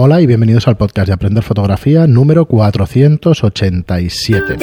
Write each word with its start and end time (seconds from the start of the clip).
Hola 0.00 0.20
y 0.20 0.28
bienvenidos 0.28 0.68
al 0.68 0.76
podcast 0.76 1.08
de 1.08 1.14
Aprender 1.14 1.42
Fotografía 1.42 2.06
número 2.06 2.46
487. 2.46 4.56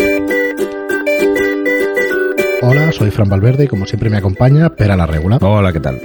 Hola, 2.61 2.93
soy 2.93 3.11
Fran 3.11 3.27
Valverde 3.27 3.65
y 3.65 3.67
como 3.67 3.85
siempre 3.85 4.09
me 4.09 4.15
acompaña 4.15 4.69
Pera 4.69 4.95
la 4.95 5.05
Regula. 5.05 5.39
Hola, 5.41 5.73
¿qué 5.73 5.81
tal? 5.81 5.99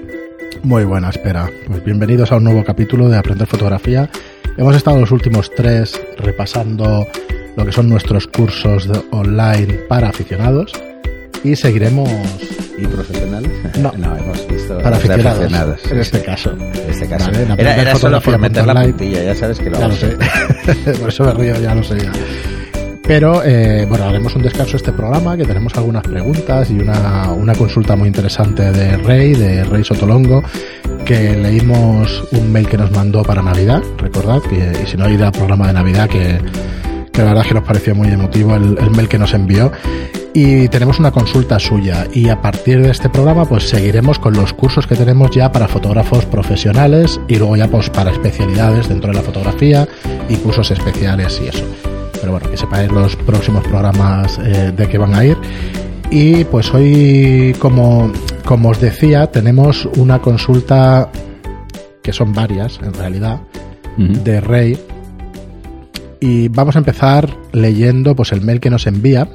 Muy 0.64 0.82
buena, 0.82 1.11
espera. 1.11 1.48
Pues 1.69 1.85
bienvenidos 1.85 2.32
a 2.32 2.38
un 2.38 2.45
nuevo 2.45 2.64
capítulo 2.64 3.08
de 3.08 3.19
Aprender 3.19 3.46
Fotografía. 3.46 4.11
Hemos 4.56 4.75
estado 4.75 4.98
los 4.98 5.12
últimos 5.12 5.53
tres 5.55 6.03
repasando 6.19 7.07
lo 7.57 7.65
que 7.65 7.71
son 7.71 7.89
nuestros 7.89 8.27
cursos 8.27 8.89
de 8.89 9.01
online 9.12 9.75
para 9.89 10.09
aficionados 10.09 10.73
y 11.45 11.57
seguiremos 11.57 12.09
¿Y 12.80 12.86
profesionales? 12.86 13.50
No. 13.79 13.93
hemos 13.93 14.48
visto 14.48 14.79
para 14.79 14.96
aficionados, 14.96 15.80
en 15.91 15.98
este 15.98 16.23
caso. 16.23 16.52
En 16.52 16.91
este 16.91 17.06
caso. 17.06 17.30
Vale, 17.30 17.46
era, 17.59 17.77
era 17.77 17.95
solo 17.96 18.20
por 18.23 18.38
meter 18.38 18.66
la 18.66 18.82
puntilla, 18.82 19.23
ya 19.23 19.34
sabes 19.34 19.59
que 19.59 19.68
lo 19.68 19.79
Ya 19.79 19.88
lo 19.88 19.95
sé. 19.95 20.16
Por 21.01 21.09
eso 21.10 21.24
me 21.24 21.34
río, 21.34 21.60
ya 21.60 21.74
lo 21.74 21.82
sé 21.82 21.98
ya. 21.98 22.12
Pero, 23.06 23.42
eh, 23.45 23.84
bueno, 23.87 24.05
haremos 24.05 24.34
un 24.34 24.42
descanso 24.42 24.73
de 24.73 24.77
este 24.79 24.92
programa, 24.92 25.37
que 25.37 25.45
tenemos 25.45 25.74
algunas 25.77 26.02
preguntas 26.05 26.70
y 26.70 26.79
una, 26.79 27.32
una 27.32 27.54
consulta 27.54 27.96
muy 27.96 28.09
interesante 28.09 28.70
de 28.70 28.96
Rey, 28.98 29.34
de 29.34 29.65
Rey 29.65 29.84
Sotolongo, 29.84 30.43
que 31.04 31.37
leímos 31.37 32.24
un 32.32 32.52
mail 32.52 32.68
que 32.68 32.79
nos 32.79 32.93
mandó 32.93 33.23
para 33.24 33.43
Navidad, 33.43 33.82
recordad, 33.98 34.41
que, 34.43 34.84
y 34.84 34.87
si 34.87 34.96
no 34.96 35.07
hay 35.07 35.15
idea 35.15 35.32
programa 35.32 35.66
de 35.66 35.73
Navidad, 35.73 36.09
que, 36.09 36.38
que 37.20 37.24
la 37.24 37.33
verdad 37.33 37.45
es 37.45 37.48
que 37.48 37.55
nos 37.55 37.65
pareció 37.65 37.95
muy 37.95 38.09
emotivo 38.09 38.55
el, 38.55 38.79
el 38.79 38.91
mail 38.92 39.06
que 39.06 39.19
nos 39.19 39.34
envió. 39.34 39.70
Y 40.33 40.69
tenemos 40.69 40.98
una 40.98 41.10
consulta 41.10 41.59
suya 41.59 42.06
y 42.15 42.30
a 42.30 42.41
partir 42.41 42.80
de 42.80 42.91
este 42.91 43.10
programa 43.10 43.45
pues 43.45 43.69
seguiremos 43.69 44.19
con 44.19 44.33
los 44.33 44.55
cursos 44.55 44.87
que 44.87 44.95
tenemos 44.95 45.30
ya 45.33 45.52
para 45.52 45.69
fotógrafos 45.69 46.24
profesionales 46.24 47.20
y 47.29 47.37
luego 47.37 47.56
ya 47.56 47.69
pues 47.69 47.91
para 47.91 48.10
especialidades 48.10 48.88
dentro 48.88 49.10
de 49.10 49.16
la 49.16 49.23
fotografía 49.23 49.87
y 50.30 50.37
cursos 50.37 50.70
especiales 50.70 51.38
y 51.45 51.48
eso. 51.48 51.65
Pero 52.20 52.33
bueno, 52.33 52.51
que 52.51 52.56
sepáis 52.56 52.91
los 52.91 53.16
próximos 53.16 53.65
programas 53.65 54.38
eh, 54.38 54.73
de 54.74 54.88
que 54.88 54.96
van 54.96 55.15
a 55.15 55.24
ir. 55.24 55.37
Y 56.10 56.45
pues 56.45 56.73
hoy, 56.73 57.54
como, 57.59 58.10
como 58.46 58.71
os 58.71 58.80
decía, 58.80 59.30
tenemos 59.30 59.87
una 59.96 60.21
consulta 60.21 61.10
que 62.02 62.15
son 62.15 62.32
varias 62.32 62.79
en 62.82 62.95
realidad 62.95 63.41
de 63.98 64.41
Rey. 64.41 64.78
Y 66.21 66.49
vamos 66.49 66.76
a 66.76 66.81
empezar 66.81 67.34
leyendo 67.53 68.15
pues 68.15 68.32
el 68.32 68.43
mail 68.43 68.60
que 68.60 68.71
nos 68.71 68.87
envía. 68.87 69.26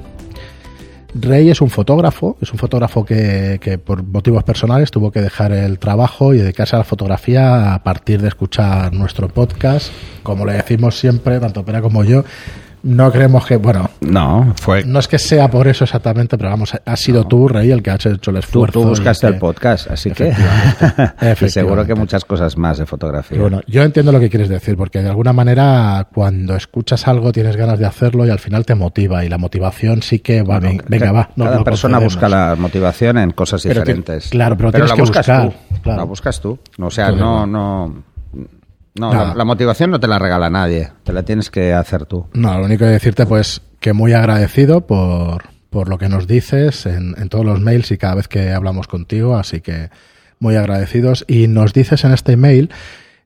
Rey 1.16 1.50
es 1.50 1.62
un 1.62 1.70
fotógrafo, 1.70 2.38
es 2.42 2.52
un 2.52 2.60
fotógrafo 2.60 3.06
que, 3.06 3.58
que 3.62 3.78
por 3.78 4.04
motivos 4.04 4.44
personales 4.44 4.92
tuvo 4.92 5.12
que 5.12 5.22
dejar 5.22 5.54
el 5.54 5.80
trabajo 5.80 6.34
y 6.34 6.40
dedicarse 6.40 6.76
a 6.76 6.80
la 6.80 6.86
fotografía 6.86 7.74
a 7.74 7.84
partir 7.84 8.22
de 8.22 8.28
escuchar 8.28 8.94
nuestro 8.94 9.30
podcast. 9.30 9.92
Como 10.24 10.46
le 10.46 10.54
decimos 10.54 11.00
siempre, 11.00 11.40
tanto 11.40 11.64
Pera 11.64 11.82
como 11.82 12.04
yo, 12.04 12.26
no 12.86 13.12
creemos 13.12 13.46
que, 13.46 13.58
bueno, 13.58 13.90
No, 14.02 14.54
fue... 14.62 14.84
no 14.86 15.00
es 15.00 15.08
que 15.08 15.18
sea 15.20 15.50
por 15.50 15.68
eso 15.68 15.84
exactamente, 15.86 16.38
pero 16.38 16.52
vamos, 16.52 16.74
ha 16.86 16.96
sido 16.96 17.26
tú, 17.26 17.48
Rey, 17.48 17.72
el 17.72 17.82
que 17.82 17.90
has 17.92 18.06
hecho 18.06 18.30
el 18.32 18.38
esfuerzo. 18.38 18.80
tú 18.82 18.88
buscaste 18.88 19.28
el 19.28 19.34
que- 19.34 19.40
podcast, 19.40 19.90
así 19.90 20.12
que... 20.12 20.30
Efectivamente. 20.30 21.36
y 21.46 21.50
seguro 21.50 21.86
que 21.86 21.96
muchas 21.96 22.24
cosas 22.26 22.58
más 22.58 22.78
de 22.78 22.86
fotografía. 22.86 23.40
Bueno, 23.40 23.62
yo 23.68 23.82
entiendo 23.84 24.12
lo 24.12 24.20
que 24.20 24.30
quieres 24.30 24.50
decir, 24.50 24.78
porque 24.78 25.02
de 25.02 25.10
alguna 25.10 25.34
manera 25.34 26.08
cuando 26.14 26.56
escuchas 26.56 27.08
algo 27.08 27.32
tienes 27.32 27.56
ganas 27.56 27.80
de 27.80 27.86
hacerlo 27.86 28.26
y 28.26 28.30
al 28.30 28.40
final 28.40 28.66
te 28.66 28.76
motiva 28.76 29.26
y 29.26 29.30
la 29.30 29.38
motivación 29.38 30.02
sí 30.02 30.20
que 30.20 30.42
va, 30.44 30.60
Bueno, 30.60 30.70
ven- 30.78 30.82
venga, 30.88 31.12
va. 31.12 31.30
Cada 31.36 31.64
persona 31.64 31.98
concedemos. 31.98 32.14
busca 32.16 32.30
la 32.30 32.56
motivación 32.56 33.18
en 33.18 33.32
cosas 33.32 33.64
Pero 33.64 33.82
diferentes. 33.82 34.30
claro, 34.30 34.56
pero 34.58 34.72
tienes 34.72 34.90
la 34.92 34.96
que 34.96 35.02
buscas 35.02 35.28
buscar, 35.28 35.50
tú. 35.50 35.56
claro. 35.82 35.98
La 35.98 36.04
buscas 36.06 36.40
tú. 36.40 36.60
O 36.80 36.92
sea, 36.92 37.12
no, 37.12 37.46
no, 37.48 38.04
no, 39.00 39.14
la, 39.14 39.34
la 39.36 39.46
motivación 39.46 39.92
no 39.92 40.00
te 40.00 40.08
la 40.08 40.20
regala 40.20 40.50
nadie. 40.50 40.92
Te 41.04 41.14
la 41.14 41.24
tienes 41.24 41.50
que 41.50 41.74
hacer 41.74 42.06
tú. 42.06 42.28
No, 42.34 42.58
lo 42.58 42.66
único 42.66 42.86
que 42.86 42.92
decirte 42.92 43.26
pues 43.26 43.62
que 43.80 43.94
muy 43.94 44.14
agradecido 44.14 44.88
por, 44.88 45.44
por 45.70 45.90
lo 45.90 45.98
que 45.98 46.10
nos 46.10 46.28
dices 46.28 46.86
en, 46.86 47.16
en 47.18 47.30
todos 47.30 47.46
los 47.46 47.60
mails 47.60 47.92
y 47.92 47.98
cada 47.98 48.16
vez 48.16 48.28
que 48.28 48.52
hablamos 48.52 48.88
contigo, 48.88 49.36
así 49.36 49.62
que 49.62 49.90
muy 50.40 50.56
agradecidos. 50.56 51.26
Y 51.28 51.48
nos 51.48 51.74
dices 51.74 52.04
en 52.04 52.14
este 52.14 52.34
email, 52.34 52.72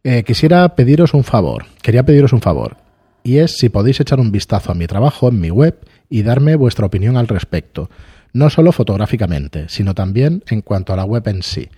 eh, 0.03 0.23
quisiera 0.23 0.75
pediros 0.75 1.13
un 1.13 1.23
favor, 1.23 1.65
quería 1.81 2.03
pediros 2.03 2.33
un 2.33 2.41
favor, 2.41 2.77
y 3.23 3.37
es 3.37 3.57
si 3.57 3.69
podéis 3.69 3.99
echar 3.99 4.19
un 4.19 4.31
vistazo 4.31 4.71
a 4.71 4.75
mi 4.75 4.87
trabajo 4.87 5.27
en 5.27 5.39
mi 5.39 5.51
web 5.51 5.77
y 6.09 6.23
darme 6.23 6.55
vuestra 6.55 6.85
opinión 6.85 7.17
al 7.17 7.27
respecto, 7.27 7.89
no 8.33 8.49
solo 8.49 8.71
fotográficamente, 8.71 9.65
sino 9.67 9.93
también 9.93 10.43
en 10.47 10.61
cuanto 10.61 10.93
a 10.93 10.95
la 10.95 11.03
web 11.03 11.27
en 11.27 11.43
sí. 11.43 11.69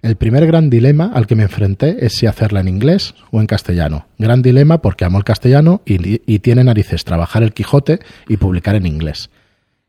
El 0.00 0.14
primer 0.14 0.46
gran 0.46 0.70
dilema 0.70 1.10
al 1.12 1.26
que 1.26 1.34
me 1.34 1.42
enfrenté 1.42 2.04
es 2.04 2.12
si 2.12 2.26
hacerla 2.26 2.60
en 2.60 2.68
inglés 2.68 3.14
o 3.32 3.40
en 3.40 3.46
castellano. 3.46 4.06
Gran 4.16 4.42
dilema 4.42 4.80
porque 4.80 5.04
amo 5.04 5.18
el 5.18 5.24
castellano 5.24 5.82
y, 5.84 6.38
tiene 6.38 6.62
narices 6.62 7.04
trabajar 7.04 7.42
el 7.42 7.52
Quijote 7.52 7.98
y 8.28 8.36
publicar 8.36 8.76
en 8.76 8.86
inglés. 8.86 9.30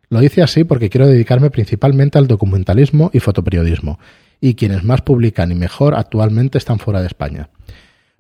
Lo 0.10 0.24
hice 0.24 0.42
así 0.42 0.64
porque 0.64 0.90
quiero 0.90 1.06
dedicarme 1.06 1.52
principalmente 1.52 2.18
al 2.18 2.28
documentalismo 2.28 3.12
y 3.14 3.20
fotoperiodismo, 3.20 4.00
y 4.42 4.56
quienes 4.56 4.84
más 4.84 5.02
publican 5.02 5.52
y 5.52 5.56
mejor 5.56 5.94
actualmente 5.94 6.58
están 6.58 6.80
fuera 6.80 7.02
de 7.02 7.08
España. 7.08 7.50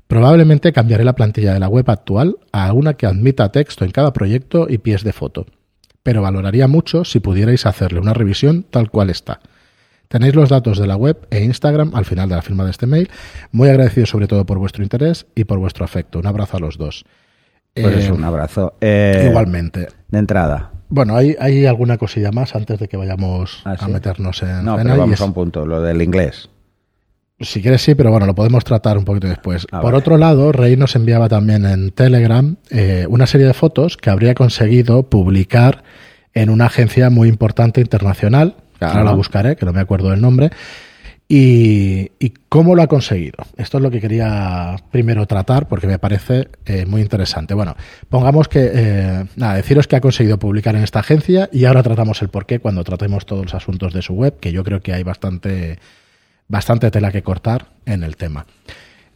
Probablemente 0.05 0.71
cambiaré 0.71 1.03
la 1.03 1.15
plantilla 1.15 1.53
de 1.53 1.59
la 1.59 1.67
web 1.67 1.89
actual 1.89 2.37
a 2.51 2.71
una 2.73 2.93
que 2.93 3.07
admita 3.07 3.51
texto 3.51 3.83
en 3.83 3.91
cada 3.91 4.13
proyecto 4.13 4.67
y 4.69 4.77
pies 4.77 5.03
de 5.03 5.13
foto, 5.13 5.47
pero 6.03 6.21
valoraría 6.21 6.67
mucho 6.67 7.03
si 7.03 7.19
pudierais 7.19 7.65
hacerle 7.65 7.99
una 7.99 8.13
revisión 8.13 8.63
tal 8.69 8.91
cual 8.91 9.09
está. 9.09 9.39
Tenéis 10.09 10.33
los 10.33 10.49
datos 10.49 10.79
de 10.79 10.87
la 10.87 10.95
web 10.95 11.27
e 11.29 11.43
Instagram 11.43 11.91
al 11.93 12.03
final 12.03 12.27
de 12.29 12.35
la 12.35 12.41
firma 12.41 12.65
de 12.65 12.71
este 12.71 12.87
mail. 12.87 13.09
Muy 13.51 13.69
agradecido 13.69 14.07
sobre 14.07 14.25
todo 14.27 14.43
por 14.43 14.57
vuestro 14.57 14.81
interés 14.81 15.27
y 15.35 15.43
por 15.43 15.59
vuestro 15.59 15.85
afecto. 15.85 16.17
Un 16.17 16.25
abrazo 16.25 16.57
a 16.57 16.59
los 16.59 16.79
dos. 16.79 17.05
Pues 17.75 17.95
Eh, 17.95 17.99
eso, 17.99 18.15
un 18.15 18.23
abrazo. 18.23 18.73
Eh, 18.81 19.27
Igualmente. 19.29 19.87
De 20.09 20.17
entrada. 20.17 20.71
Bueno, 20.89 21.15
¿hay, 21.15 21.35
hay 21.39 21.67
alguna 21.67 21.99
cosilla 21.99 22.31
más 22.31 22.55
antes 22.55 22.79
de 22.79 22.87
que 22.87 22.97
vayamos 22.97 23.61
Ah, 23.65 23.75
a 23.79 23.87
meternos 23.87 24.41
en 24.41 24.65
No, 24.65 24.75
pero 24.77 24.97
vamos 24.97 25.13
es- 25.13 25.21
a 25.21 25.25
un 25.25 25.33
punto, 25.33 25.63
lo 25.67 25.79
del 25.79 26.01
inglés. 26.01 26.49
Si 27.39 27.61
quieres 27.61 27.83
sí, 27.83 27.93
pero 27.93 28.09
bueno, 28.09 28.25
lo 28.25 28.33
podemos 28.33 28.63
tratar 28.65 28.97
un 28.97 29.05
poquito 29.05 29.27
después. 29.27 29.67
Ah, 29.71 29.79
Por 29.79 29.93
otro 29.93 30.17
lado, 30.17 30.51
Rey 30.51 30.75
nos 30.75 30.95
enviaba 30.95 31.29
también 31.29 31.65
en 31.65 31.91
Telegram 31.91 32.55
eh, 32.71 33.05
una 33.07 33.27
serie 33.27 33.45
de 33.45 33.53
fotos 33.53 33.95
que 33.95 34.09
habría 34.09 34.33
conseguido 34.33 35.03
publicar 35.03 35.83
en 36.33 36.49
una 36.49 36.65
agencia 36.65 37.11
muy 37.11 37.29
importante 37.29 37.79
internacional. 37.79 38.55
Que 38.79 38.85
Ahora 38.85 38.93
Claro. 39.01 39.09
la 39.09 39.15
buscaré, 39.15 39.55
que 39.55 39.65
no 39.65 39.73
me 39.73 39.81
acuerdo 39.81 40.09
del 40.09 40.21
nombre. 40.21 40.49
Y, 41.31 42.09
y 42.17 42.33
cómo 42.49 42.73
lo 42.73 42.81
ha 42.81 42.87
conseguido. 42.87 43.37
Esto 43.55 43.77
es 43.77 43.83
lo 43.83 43.91
que 43.91 44.01
quería 44.01 44.75
primero 44.91 45.27
tratar 45.27 45.67
porque 45.67 45.85
me 45.85 45.99
parece 45.99 46.47
eh, 46.65 46.87
muy 46.87 47.01
interesante. 47.01 47.53
Bueno, 47.53 47.75
pongamos 48.09 48.47
que, 48.47 48.71
eh, 48.73 49.25
nada, 49.35 49.53
deciros 49.53 49.85
que 49.87 49.95
ha 49.95 50.01
conseguido 50.01 50.39
publicar 50.39 50.75
en 50.75 50.81
esta 50.83 51.01
agencia 51.01 51.47
y 51.53 51.65
ahora 51.65 51.83
tratamos 51.83 52.19
el 52.23 52.29
porqué 52.29 52.57
cuando 52.57 52.83
tratemos 52.83 53.27
todos 53.27 53.43
los 53.43 53.53
asuntos 53.53 53.93
de 53.93 54.01
su 54.01 54.13
web, 54.13 54.39
que 54.39 54.51
yo 54.51 54.63
creo 54.63 54.81
que 54.81 54.91
hay 54.91 55.03
bastante, 55.03 55.77
bastante 56.47 56.89
tela 56.89 57.11
que 57.11 57.21
cortar 57.21 57.67
en 57.85 58.01
el 58.01 58.17
tema. 58.17 58.47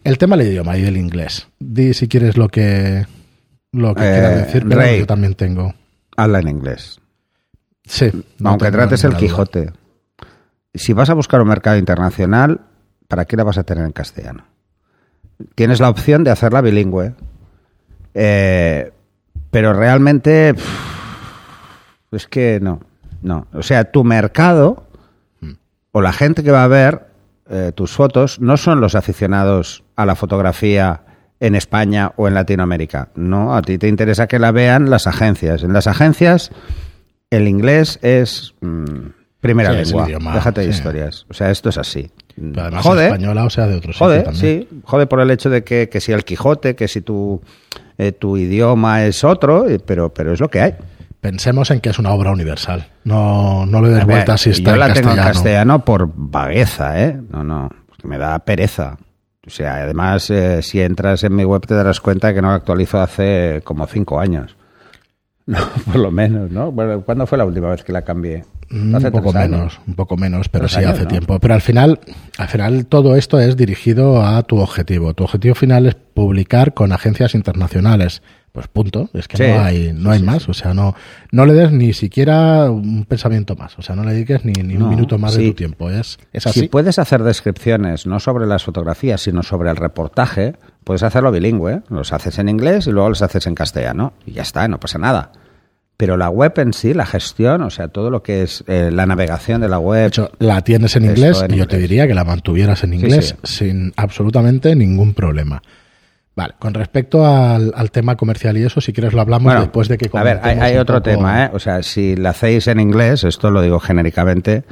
El 0.03 0.19
tema 0.19 0.37
del 0.37 0.49
idioma 0.49 0.77
y 0.77 0.83
del 0.83 0.97
inglés. 0.97 1.47
Di 1.59 1.95
si 1.95 2.07
quieres 2.07 2.37
lo 2.37 2.47
que, 2.47 3.07
lo 3.71 3.95
que 3.95 4.03
Eh, 4.03 4.11
quieras 4.11 4.35
decir, 4.45 4.65
pero 4.69 4.81
Rey. 4.81 4.99
yo 4.99 5.07
también 5.07 5.33
tengo. 5.33 5.73
Habla 6.15 6.41
en 6.41 6.49
inglés. 6.49 6.99
Sí. 7.85 8.11
no 8.39 8.51
Aunque 8.51 8.71
trates 8.71 9.03
el 9.03 9.11
duda. 9.11 9.19
Quijote. 9.19 9.73
Si 10.73 10.93
vas 10.93 11.09
a 11.09 11.13
buscar 11.13 11.41
un 11.41 11.47
mercado 11.47 11.77
internacional, 11.77 12.61
¿para 13.07 13.25
qué 13.25 13.37
la 13.37 13.43
vas 13.43 13.57
a 13.57 13.63
tener 13.63 13.85
en 13.85 13.91
castellano? 13.91 14.45
Tienes 15.55 15.79
la 15.79 15.89
opción 15.89 16.23
de 16.23 16.31
hacerla 16.31 16.61
bilingüe. 16.61 17.13
Eh, 18.13 18.91
pero 19.51 19.73
realmente 19.73 20.53
pff, 20.53 22.13
es 22.13 22.27
que 22.27 22.59
no, 22.61 22.79
no. 23.21 23.47
O 23.53 23.63
sea, 23.63 23.91
tu 23.91 24.03
mercado 24.03 24.87
o 25.91 26.01
la 26.01 26.11
gente 26.11 26.43
que 26.43 26.51
va 26.51 26.63
a 26.63 26.67
ver 26.67 27.07
eh, 27.49 27.71
tus 27.75 27.91
fotos 27.91 28.39
no 28.39 28.57
son 28.57 28.81
los 28.81 28.95
aficionados 28.95 29.83
a 29.95 30.05
la 30.05 30.15
fotografía 30.15 31.01
en 31.39 31.55
España 31.55 32.13
o 32.15 32.27
en 32.27 32.33
Latinoamérica. 32.33 33.09
No, 33.15 33.55
a 33.55 33.61
ti 33.61 33.77
te 33.77 33.87
interesa 33.87 34.27
que 34.27 34.39
la 34.39 34.51
vean 34.51 34.89
las 34.89 35.07
agencias. 35.07 35.63
En 35.63 35.73
las 35.73 35.87
agencias 35.87 36.51
el 37.35 37.47
inglés 37.47 37.99
es 38.01 38.53
mm, 38.61 39.07
primera 39.41 39.71
Sí, 39.71 39.75
es 39.75 39.81
el 39.81 39.87
lengua. 39.89 40.07
idioma, 40.07 40.33
Déjate 40.35 40.61
de 40.61 40.67
sí. 40.67 40.77
historias. 40.77 41.25
O 41.29 41.33
sea, 41.33 41.51
esto 41.51 41.69
es 41.69 41.77
así. 41.77 42.09
Pero 42.35 42.61
además 42.61 42.83
Jode, 42.85 43.05
española, 43.05 43.45
o 43.45 43.49
sea, 43.49 43.67
de 43.67 43.75
otro 43.75 43.93
sitio 43.93 44.05
Jode, 44.07 44.21
también. 44.23 44.67
sí. 44.71 44.81
Jode 44.83 45.05
por 45.07 45.19
el 45.19 45.29
hecho 45.31 45.49
de 45.49 45.63
que, 45.63 45.89
que 45.89 46.01
si 46.01 46.11
el 46.11 46.23
Quijote, 46.23 46.75
que 46.75 46.87
si 46.87 47.01
tu, 47.01 47.41
eh, 47.97 48.11
tu 48.11 48.37
idioma 48.37 49.05
es 49.05 49.23
otro, 49.23 49.67
eh, 49.69 49.79
pero, 49.79 50.13
pero 50.13 50.33
es 50.33 50.39
lo 50.39 50.49
que 50.49 50.61
hay. 50.61 50.75
Pensemos 51.21 51.71
en 51.71 51.79
que 51.79 51.89
es 51.89 51.99
una 51.99 52.11
obra 52.11 52.31
universal. 52.31 52.87
No, 53.05 53.65
no 53.65 53.81
le 53.81 53.89
des 53.89 54.05
vueltas 54.05 54.41
si 54.41 54.49
está 54.49 54.71
yo 54.71 54.73
en 54.73 54.79
la 54.79 54.87
castellano. 54.87 55.11
tengo 55.15 55.27
en 55.27 55.33
castellano 55.33 55.85
por 55.85 56.09
vagueza, 56.15 57.01
¿eh? 57.01 57.19
No, 57.29 57.43
no, 57.43 57.69
porque 57.87 58.07
me 58.07 58.17
da 58.17 58.39
pereza. 58.39 58.97
O 59.45 59.49
sea, 59.49 59.75
además, 59.83 60.29
eh, 60.29 60.61
si 60.61 60.81
entras 60.81 61.23
en 61.23 61.35
mi 61.35 61.43
web 61.45 61.61
te 61.65 61.75
darás 61.75 61.99
cuenta 62.01 62.33
que 62.33 62.41
no 62.41 62.49
la 62.49 62.55
actualizo 62.55 62.99
hace 63.01 63.61
como 63.63 63.85
cinco 63.87 64.19
años. 64.19 64.55
No, 65.45 65.57
por 65.85 65.97
lo 65.97 66.11
menos, 66.11 66.51
¿no? 66.51 66.71
Bueno, 66.71 67.01
¿Cuándo 67.01 67.27
fue 67.27 67.37
la 67.37 67.45
última 67.45 67.69
vez 67.69 67.83
que 67.83 67.91
la 67.91 68.03
cambié? 68.03 68.45
Mm, 68.69 68.95
Hace 68.95 69.07
un 69.07 69.11
poco 69.11 69.33
menos, 69.33 69.79
un 69.85 69.93
poco 69.95 70.15
menos, 70.17 70.49
pero 70.49 70.63
Tres 70.65 70.71
sí 70.73 70.77
años, 70.79 70.91
hace 70.93 71.03
¿no? 71.03 71.07
tiempo. 71.09 71.39
Pero 71.39 71.53
al 71.53 71.61
final, 71.61 71.99
al 72.37 72.47
final 72.47 72.85
todo 72.85 73.15
esto 73.15 73.39
es 73.39 73.57
dirigido 73.57 74.25
a 74.25 74.41
tu 74.43 74.57
objetivo. 74.59 75.13
Tu 75.13 75.23
objetivo 75.25 75.53
final 75.55 75.85
es 75.85 75.95
publicar 75.95 76.73
con 76.73 76.91
agencias 76.93 77.35
internacionales. 77.35 78.21
Pues 78.53 78.67
punto, 78.67 79.09
es 79.13 79.27
que 79.27 79.35
Sí, 79.35 79.43
no 79.43 79.61
hay, 79.63 79.91
no 79.93 80.03
sí, 80.03 80.09
hay 80.09 80.19
sí, 80.19 80.25
más, 80.25 80.47
o 80.47 80.53
sea, 80.53 80.75
no, 80.75 80.95
no 81.31 81.45
le 81.47 81.53
des 81.53 81.71
ni 81.71 81.91
siquiera 81.91 82.69
un 82.69 83.03
pensamiento 83.05 83.55
más, 83.55 83.77
o 83.79 83.81
sea, 83.81 83.95
no 83.95 84.03
le 84.03 84.13
dediques 84.13 84.45
ni, 84.45 84.53
ni 84.53 84.75
No, 84.75 84.85
un 84.85 84.91
minuto 84.91 85.17
más 85.17 85.33
de 85.33 85.47
tu 85.47 85.53
tiempo, 85.55 85.89
es, 85.89 86.19
es 86.31 86.45
así. 86.45 86.59
Si 86.59 86.67
puedes 86.67 86.99
hacer 86.99 87.23
descripciones 87.23 88.05
no 88.05 88.19
sobre 88.19 88.45
las 88.45 88.63
fotografías, 88.63 89.21
sino 89.21 89.41
sobre 89.41 89.71
el 89.71 89.75
reportaje, 89.75 90.53
puedes 90.83 91.01
hacerlo 91.01 91.31
bilingüe. 91.31 91.81
Los 91.89 92.13
haces 92.13 92.37
en 92.37 92.47
inglés 92.47 92.85
y 92.85 92.91
luego 92.91 93.09
los 93.09 93.23
haces 93.23 93.47
en 93.47 93.55
castellano. 93.55 94.13
Y 94.23 94.33
ya 94.33 94.43
está, 94.43 94.67
no 94.67 94.79
pasa 94.79 94.99
nada. 94.99 95.31
Pero 95.97 96.15
la 96.15 96.29
web 96.29 96.53
en 96.57 96.73
sí, 96.73 96.93
la 96.93 97.07
gestión, 97.07 97.63
o 97.63 97.71
sea, 97.71 97.87
todo 97.87 98.11
lo 98.11 98.21
que 98.21 98.43
es 98.43 98.63
eh, 98.67 98.89
la 98.91 99.07
navegación 99.07 99.61
de 99.61 99.69
la 99.69 99.79
web. 99.79 100.01
De 100.01 100.07
hecho, 100.07 100.31
la 100.37 100.61
tienes 100.61 100.95
en 100.95 101.05
inglés 101.05 101.41
en 101.41 101.53
y 101.53 101.57
yo 101.57 101.67
te 101.67 101.77
diría 101.77 102.07
que 102.07 102.13
la 102.13 102.23
mantuvieras 102.23 102.83
en 102.83 102.93
inglés 102.93 103.35
sin 103.43 103.93
absolutamente 103.95 104.75
ningún 104.75 105.13
problema. 105.13 105.61
Vale, 106.35 106.55
con 106.57 106.73
respecto 106.73 107.25
al, 107.25 107.71
al 107.75 107.91
tema 107.91 108.15
comercial 108.15 108.57
y 108.57 108.63
eso, 108.63 108.81
si 108.81 108.91
quieres 108.91 109.13
lo 109.13 109.21
hablamos 109.21 109.45
Bueno, 109.45 109.61
después 109.61 109.87
de 109.87 109.97
que 109.99 110.09
A 110.17 110.23
ver, 110.23 110.39
hay, 110.43 110.77
otro 110.77 110.95
poco- 110.95 111.09
tema, 111.11 111.45
¿eh? 111.45 111.49
O 111.53 111.59
sea, 111.59 111.83
si 111.83 112.15
la 112.15 112.31
hacéis 112.31 112.67
en 112.67 112.79
inglés, 112.79 113.23
esto 113.23 113.51
lo 113.51 113.61
digo 113.61 113.79
genéricamente, 113.79 114.63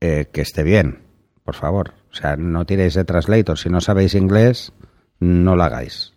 eh, 0.00 0.28
que 0.32 0.40
esté 0.40 0.62
bien, 0.62 1.00
por 1.44 1.54
favor. 1.54 1.92
O 2.10 2.14
sea, 2.14 2.36
no 2.36 2.64
tiréis 2.64 2.94
de 2.94 3.04
translator. 3.04 3.58
Si 3.58 3.68
no 3.68 3.82
sabéis 3.82 4.14
inglés, 4.14 4.72
no 5.20 5.56
lo 5.56 5.62
hagáis. 5.64 6.14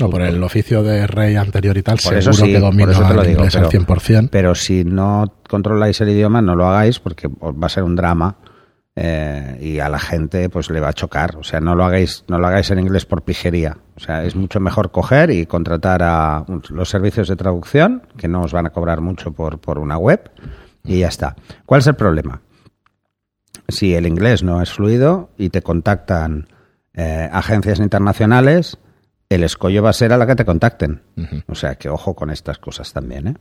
No, 0.00 0.10
por 0.10 0.22
el 0.22 0.42
oficio 0.42 0.82
de 0.82 1.06
rey 1.06 1.36
anterior 1.36 1.76
y 1.76 1.82
tal, 1.82 1.94
Por 1.94 2.02
seguro 2.14 2.18
eso 2.18 2.32
sí, 2.32 2.52
que 2.52 2.58
domino 2.60 2.90
eso 2.90 3.06
te 3.06 3.14
lo 3.14 3.20
el 3.22 3.26
digo, 3.28 3.38
inglés 3.40 3.54
al 3.56 3.68
pero- 3.68 3.84
100%. 3.84 4.28
Pero 4.30 4.54
si 4.56 4.84
no 4.84 5.32
controláis 5.48 6.00
el 6.00 6.08
idioma, 6.08 6.42
no 6.42 6.56
lo 6.56 6.66
hagáis 6.68 6.98
porque 6.98 7.28
va 7.28 7.66
a 7.66 7.68
ser 7.68 7.82
un 7.84 7.94
drama 7.96 8.36
eh, 8.96 9.58
y 9.60 9.78
a 9.78 9.88
la 9.88 9.98
gente 9.98 10.48
pues 10.48 10.70
le 10.70 10.80
va 10.80 10.88
a 10.88 10.92
chocar. 10.92 11.36
O 11.36 11.44
sea, 11.44 11.60
no 11.60 11.74
lo 11.76 11.84
hagáis, 11.84 12.24
no 12.28 12.38
lo 12.38 12.46
hagáis 12.48 12.70
en 12.70 12.80
inglés 12.80 13.06
por 13.06 13.22
pijería. 13.22 13.76
O 13.98 14.00
sea, 14.00 14.22
es 14.22 14.36
mucho 14.36 14.60
mejor 14.60 14.92
coger 14.92 15.30
y 15.30 15.44
contratar 15.44 16.04
a 16.04 16.44
los 16.70 16.88
servicios 16.88 17.26
de 17.26 17.34
traducción, 17.34 18.02
que 18.16 18.28
no 18.28 18.42
os 18.42 18.52
van 18.52 18.64
a 18.64 18.70
cobrar 18.70 19.00
mucho 19.00 19.32
por, 19.32 19.58
por 19.58 19.80
una 19.80 19.98
web, 19.98 20.30
y 20.84 21.00
ya 21.00 21.08
está. 21.08 21.34
¿Cuál 21.66 21.80
es 21.80 21.88
el 21.88 21.96
problema? 21.96 22.40
Si 23.66 23.96
el 23.96 24.06
inglés 24.06 24.44
no 24.44 24.62
es 24.62 24.72
fluido 24.72 25.30
y 25.36 25.50
te 25.50 25.62
contactan 25.62 26.46
eh, 26.94 27.28
agencias 27.32 27.80
internacionales, 27.80 28.78
el 29.28 29.42
escollo 29.42 29.82
va 29.82 29.90
a 29.90 29.94
ser 29.94 30.12
a 30.12 30.16
la 30.16 30.28
que 30.28 30.36
te 30.36 30.44
contacten. 30.44 31.02
O 31.48 31.56
sea, 31.56 31.74
que 31.74 31.88
ojo 31.88 32.14
con 32.14 32.30
estas 32.30 32.58
cosas 32.58 32.92
también, 32.92 33.26
¿eh? 33.26 33.34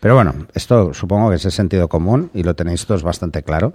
Pero 0.00 0.16
bueno, 0.16 0.34
esto 0.54 0.92
supongo 0.92 1.30
que 1.30 1.36
es 1.36 1.44
el 1.44 1.52
sentido 1.52 1.88
común 1.88 2.32
y 2.34 2.42
lo 2.42 2.56
tenéis 2.56 2.84
todos 2.84 3.04
bastante 3.04 3.44
claro. 3.44 3.74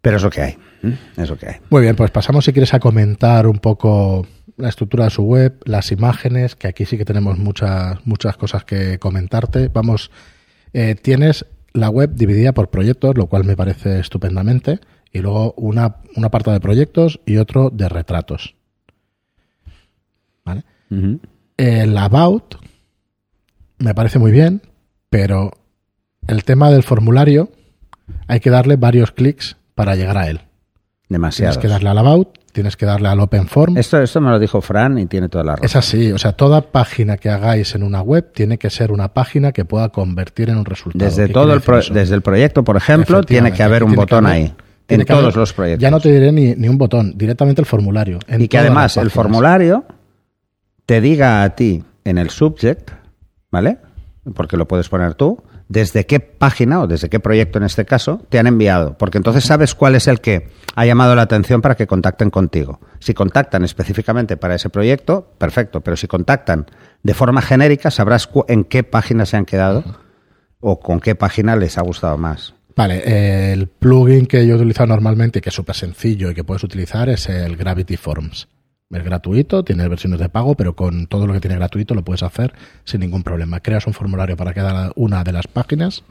Pero 0.00 0.16
es 0.16 0.22
lo 0.24 0.30
que 0.30 0.42
hay. 0.42 0.58
¿eh? 0.82 0.98
Es 1.16 1.30
lo 1.30 1.38
que 1.38 1.48
hay. 1.48 1.56
Muy 1.70 1.82
bien, 1.82 1.94
pues 1.94 2.10
pasamos 2.10 2.44
si 2.44 2.52
quieres 2.52 2.74
a 2.74 2.80
comentar 2.80 3.46
un 3.46 3.58
poco 3.58 4.26
la 4.58 4.68
estructura 4.68 5.04
de 5.04 5.10
su 5.10 5.22
web, 5.22 5.60
las 5.64 5.92
imágenes, 5.92 6.56
que 6.56 6.68
aquí 6.68 6.84
sí 6.84 6.98
que 6.98 7.04
tenemos 7.04 7.38
muchas, 7.38 8.04
muchas 8.06 8.36
cosas 8.36 8.64
que 8.64 8.98
comentarte. 8.98 9.68
Vamos, 9.68 10.10
eh, 10.72 10.94
tienes 10.94 11.46
la 11.72 11.88
web 11.88 12.14
dividida 12.14 12.52
por 12.52 12.70
proyectos, 12.70 13.16
lo 13.16 13.26
cual 13.26 13.44
me 13.44 13.56
parece 13.56 14.00
estupendamente, 14.00 14.80
y 15.12 15.20
luego 15.20 15.54
una, 15.56 15.96
un 16.16 16.24
apartado 16.24 16.54
de 16.54 16.60
proyectos 16.60 17.20
y 17.24 17.36
otro 17.36 17.70
de 17.70 17.88
retratos. 17.88 18.56
¿Vale? 20.44 20.64
El 21.56 21.96
About 21.96 22.56
me 23.78 23.94
parece 23.94 24.18
muy 24.18 24.32
bien, 24.32 24.62
pero 25.10 25.52
el 26.26 26.44
tema 26.44 26.70
del 26.70 26.82
formulario 26.82 27.50
hay 28.26 28.40
que 28.40 28.50
darle 28.50 28.76
varios 28.76 29.12
clics 29.12 29.56
para 29.74 29.94
llegar 29.94 30.18
a 30.18 30.28
él. 30.28 30.40
Demasiado. 31.08 31.52
Tienes 31.52 31.62
que 31.62 31.68
darle 31.68 31.90
al 31.90 31.98
About, 31.98 32.38
tienes 32.58 32.76
que 32.76 32.86
darle 32.86 33.06
al 33.08 33.20
Open 33.20 33.46
Form. 33.46 33.76
Esto, 33.76 34.02
esto 34.02 34.20
me 34.20 34.30
lo 34.30 34.38
dijo 34.40 34.60
Fran 34.60 34.98
y 34.98 35.06
tiene 35.06 35.28
toda 35.28 35.44
la 35.44 35.52
razón. 35.52 35.64
Es 35.66 35.76
así, 35.76 36.10
o 36.10 36.18
sea, 36.18 36.32
toda 36.32 36.60
página 36.60 37.16
que 37.16 37.28
hagáis 37.30 37.72
en 37.76 37.84
una 37.84 38.00
web 38.02 38.32
tiene 38.34 38.58
que 38.58 38.68
ser 38.68 38.90
una 38.90 39.14
página 39.14 39.52
que 39.52 39.64
pueda 39.64 39.90
convertir 39.90 40.50
en 40.50 40.56
un 40.56 40.64
resultado. 40.64 41.04
Desde 41.08 41.28
¿Qué 41.28 41.32
todo 41.32 41.52
el 41.54 41.60
pro- 41.60 41.78
desde 41.92 42.16
el 42.16 42.22
proyecto, 42.22 42.64
por 42.64 42.76
ejemplo, 42.76 43.22
tiene 43.22 43.52
que 43.52 43.62
haber 43.62 43.84
un 43.84 43.94
botón 43.94 44.26
haber- 44.26 44.36
ahí. 44.36 44.54
En 44.88 45.02
haber- 45.02 45.06
todos 45.06 45.36
los 45.36 45.52
proyectos. 45.52 45.80
Ya 45.82 45.92
no 45.92 46.00
te 46.00 46.10
diré 46.10 46.32
ni, 46.32 46.56
ni 46.56 46.68
un 46.68 46.78
botón, 46.78 47.12
directamente 47.16 47.60
el 47.62 47.66
formulario. 47.66 48.18
en 48.26 48.40
y 48.42 48.48
que 48.48 48.58
además 48.58 48.96
el 48.96 49.10
formulario 49.12 49.84
te 50.84 51.00
diga 51.00 51.44
a 51.44 51.50
ti 51.54 51.84
en 52.04 52.18
el 52.18 52.30
subject, 52.30 52.90
¿vale? 53.52 53.78
Porque 54.34 54.56
lo 54.56 54.66
puedes 54.66 54.88
poner 54.88 55.14
tú, 55.14 55.40
desde 55.68 56.06
qué 56.06 56.20
página 56.20 56.80
o 56.80 56.86
desde 56.86 57.08
qué 57.08 57.20
proyecto 57.20 57.58
en 57.58 57.64
este 57.64 57.84
caso 57.84 58.22
te 58.28 58.38
han 58.38 58.46
enviado, 58.46 58.96
porque 58.96 59.18
entonces 59.18 59.44
sabes 59.44 59.74
cuál 59.74 59.94
es 59.94 60.08
el 60.08 60.20
que 60.20 60.48
ha 60.74 60.86
llamado 60.86 61.14
la 61.14 61.22
atención 61.22 61.60
para 61.60 61.76
que 61.76 61.86
contacten 61.86 62.30
contigo. 62.30 62.80
Si 62.98 63.14
contactan 63.14 63.64
específicamente 63.64 64.36
para 64.36 64.54
ese 64.54 64.70
proyecto, 64.70 65.32
perfecto, 65.38 65.80
pero 65.82 65.96
si 65.96 66.06
contactan 66.06 66.66
de 67.02 67.14
forma 67.14 67.42
genérica, 67.42 67.90
sabrás 67.90 68.28
en 68.48 68.64
qué 68.64 68.82
página 68.82 69.26
se 69.26 69.36
han 69.36 69.44
quedado 69.44 69.84
o 70.60 70.80
con 70.80 71.00
qué 71.00 71.14
página 71.14 71.54
les 71.54 71.78
ha 71.78 71.82
gustado 71.82 72.16
más. 72.16 72.54
Vale, 72.74 73.52
el 73.52 73.66
plugin 73.66 74.26
que 74.26 74.46
yo 74.46 74.54
he 74.54 74.56
utilizado 74.56 74.86
normalmente 74.86 75.40
y 75.40 75.42
que 75.42 75.48
es 75.48 75.54
súper 75.54 75.74
sencillo 75.74 76.30
y 76.30 76.34
que 76.34 76.44
puedes 76.44 76.62
utilizar 76.62 77.08
es 77.08 77.28
el 77.28 77.56
Gravity 77.56 77.96
Forms. 77.96 78.48
Es 78.90 79.04
gratuito, 79.04 79.64
tiene 79.64 79.86
versiones 79.86 80.18
de 80.18 80.30
pago, 80.30 80.54
pero 80.54 80.74
con 80.74 81.06
todo 81.08 81.26
lo 81.26 81.34
que 81.34 81.40
tiene 81.40 81.56
gratuito 81.56 81.94
lo 81.94 82.02
puedes 82.02 82.22
hacer 82.22 82.54
sin 82.84 83.00
ningún 83.00 83.22
problema. 83.22 83.60
Creas 83.60 83.86
un 83.86 83.92
formulario 83.92 84.36
para 84.36 84.54
cada 84.54 84.92
una 84.96 85.24
de 85.24 85.32
las 85.32 85.46
páginas 85.46 86.04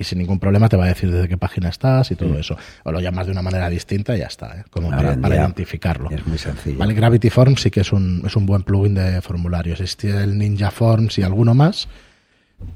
y 0.00 0.04
sin 0.04 0.18
ningún 0.18 0.38
problema 0.38 0.68
te 0.68 0.76
va 0.76 0.84
a 0.84 0.88
decir 0.88 1.10
desde 1.10 1.28
qué 1.28 1.38
página 1.38 1.70
estás 1.70 2.10
y 2.10 2.16
todo 2.16 2.38
eso. 2.38 2.56
O 2.84 2.92
lo 2.92 3.00
llamas 3.00 3.26
de 3.26 3.32
una 3.32 3.40
manera 3.40 3.70
distinta 3.70 4.16
y 4.16 4.20
ya 4.20 4.26
está, 4.26 4.60
¿eh? 4.60 4.64
como 4.70 4.90
para, 4.90 5.14
identificarlo. 5.14 6.10
Es 6.10 6.26
muy 6.26 6.36
sencillo. 6.36 6.78
Vale, 6.78 6.92
Gravity 6.92 7.30
Forms 7.30 7.62
sí 7.62 7.70
que 7.70 7.80
es 7.80 7.92
un, 7.92 8.22
es 8.26 8.36
un 8.36 8.44
buen 8.44 8.64
plugin 8.64 8.94
de 8.94 9.22
formularios. 9.22 9.80
Existe 9.80 10.08
el 10.22 10.38
Ninja 10.38 10.70
Forms 10.70 11.18
y 11.18 11.22
alguno 11.22 11.54
más, 11.54 11.88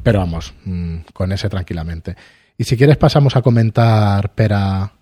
pero 0.03 0.21
vamos, 0.21 0.55
mm, 0.65 0.97
con 1.13 1.33
ese 1.33 1.51
tranquilamente. 1.51 2.17
Y 2.57 2.65
si 2.65 2.77
quieres 2.77 2.97
pasamos 2.97 3.37
a 3.37 3.43
comentar, 3.43 4.35
Pera, 4.35 4.93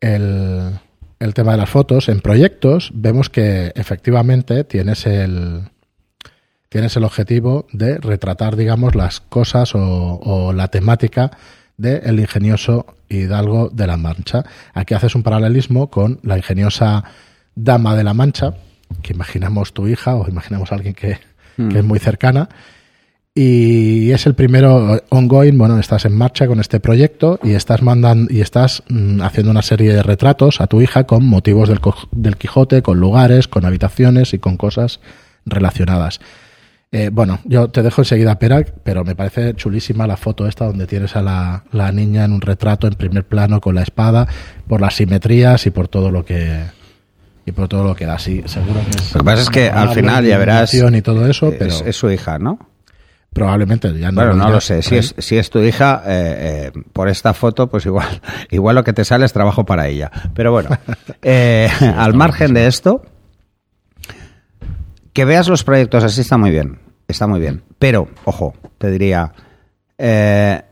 el, 0.00 0.70
el 1.18 1.34
tema 1.34 1.52
de 1.52 1.58
las 1.58 1.70
fotos. 1.70 2.08
En 2.08 2.20
proyectos 2.20 2.90
vemos 2.94 3.30
que 3.30 3.72
efectivamente 3.74 4.64
tienes 4.64 5.06
el, 5.06 5.70
tienes 6.68 6.96
el 6.96 7.04
objetivo 7.04 7.66
de 7.72 7.98
retratar, 7.98 8.56
digamos, 8.56 8.94
las 8.94 9.20
cosas 9.20 9.74
o, 9.74 9.80
o 9.80 10.52
la 10.52 10.68
temática 10.68 11.30
del 11.76 12.20
ingenioso 12.20 12.86
Hidalgo 13.08 13.70
de 13.70 13.86
la 13.86 13.96
Mancha. 13.96 14.44
Aquí 14.72 14.94
haces 14.94 15.14
un 15.14 15.22
paralelismo 15.22 15.90
con 15.90 16.20
la 16.22 16.36
ingeniosa 16.36 17.04
Dama 17.54 17.96
de 17.96 18.04
la 18.04 18.14
Mancha, 18.14 18.54
que 19.02 19.12
imaginamos 19.12 19.72
tu 19.72 19.86
hija 19.88 20.14
o 20.14 20.28
imaginamos 20.28 20.72
a 20.72 20.76
alguien 20.76 20.94
que, 20.94 21.18
que 21.56 21.78
es 21.78 21.84
muy 21.84 21.98
cercana. 21.98 22.48
Y 23.36 24.12
es 24.12 24.26
el 24.26 24.34
primero 24.36 25.02
ongoing, 25.08 25.58
bueno, 25.58 25.80
estás 25.80 26.04
en 26.04 26.16
marcha 26.16 26.46
con 26.46 26.60
este 26.60 26.78
proyecto 26.78 27.40
y 27.42 27.54
estás 27.54 27.82
mandando 27.82 28.32
y 28.32 28.40
estás 28.40 28.84
mm, 28.88 29.22
haciendo 29.22 29.50
una 29.50 29.62
serie 29.62 29.92
de 29.92 30.04
retratos 30.04 30.60
a 30.60 30.68
tu 30.68 30.80
hija 30.80 31.02
con 31.02 31.26
motivos 31.26 31.68
del, 31.68 31.80
del 32.12 32.36
Quijote, 32.36 32.82
con 32.82 33.00
lugares, 33.00 33.48
con 33.48 33.64
habitaciones 33.64 34.34
y 34.34 34.38
con 34.38 34.56
cosas 34.56 35.00
relacionadas. 35.46 36.20
Eh, 36.92 37.10
bueno, 37.12 37.40
yo 37.42 37.70
te 37.70 37.82
dejo 37.82 38.02
enseguida 38.02 38.38
Pera, 38.38 38.64
pero 38.84 39.04
me 39.04 39.16
parece 39.16 39.54
chulísima 39.54 40.06
la 40.06 40.16
foto 40.16 40.46
esta 40.46 40.66
donde 40.66 40.86
tienes 40.86 41.16
a 41.16 41.22
la, 41.22 41.64
la 41.72 41.90
niña 41.90 42.24
en 42.24 42.34
un 42.34 42.40
retrato 42.40 42.86
en 42.86 42.94
primer 42.94 43.24
plano 43.24 43.60
con 43.60 43.74
la 43.74 43.82
espada, 43.82 44.28
por 44.68 44.80
las 44.80 44.94
simetrías 44.94 45.66
y 45.66 45.70
por 45.70 45.88
todo 45.88 46.12
lo 46.12 46.24
que 46.24 46.60
y 47.46 47.50
por 47.50 47.66
todo 47.66 47.82
lo 47.82 47.96
que 47.96 48.06
da. 48.06 48.16
Sí, 48.16 48.44
seguro 48.46 48.80
que 48.88 48.96
es 48.96 49.12
Lo 49.12 49.18
que 49.18 49.24
pasa 49.24 49.42
es 49.42 49.50
que 49.50 49.68
al 49.68 49.92
final 49.92 50.24
ya 50.24 50.38
verás. 50.38 50.72
y 50.72 51.02
todo 51.02 51.26
eso, 51.26 51.52
pero 51.58 51.72
es, 51.72 51.82
es 51.84 51.96
su 51.96 52.08
hija, 52.12 52.38
¿no? 52.38 52.73
Probablemente 53.34 53.92
ya 53.98 54.10
no 54.10 54.14
Bueno, 54.14 54.32
no 54.32 54.44
dirá 54.44 54.54
lo 54.54 54.60
sé. 54.60 54.80
Si 54.80 54.96
es, 54.96 55.14
si 55.18 55.36
es 55.36 55.50
tu 55.50 55.58
hija, 55.58 56.02
eh, 56.06 56.70
eh, 56.74 56.82
por 56.92 57.08
esta 57.08 57.34
foto, 57.34 57.68
pues 57.68 57.84
igual, 57.84 58.08
igual 58.50 58.76
lo 58.76 58.84
que 58.84 58.94
te 58.94 59.04
sale 59.04 59.26
es 59.26 59.32
trabajo 59.32 59.66
para 59.66 59.88
ella. 59.88 60.10
Pero 60.34 60.52
bueno, 60.52 60.70
eh, 61.22 61.68
al 61.96 62.14
margen 62.14 62.54
de 62.54 62.66
esto, 62.66 63.02
que 65.12 65.24
veas 65.24 65.48
los 65.48 65.64
proyectos 65.64 66.04
así 66.04 66.22
está 66.22 66.38
muy 66.38 66.50
bien. 66.50 66.78
Está 67.06 67.26
muy 67.26 67.40
bien. 67.40 67.62
Pero, 67.78 68.08
ojo, 68.24 68.54
te 68.78 68.90
diría, 68.90 69.32
eh, 69.98 70.62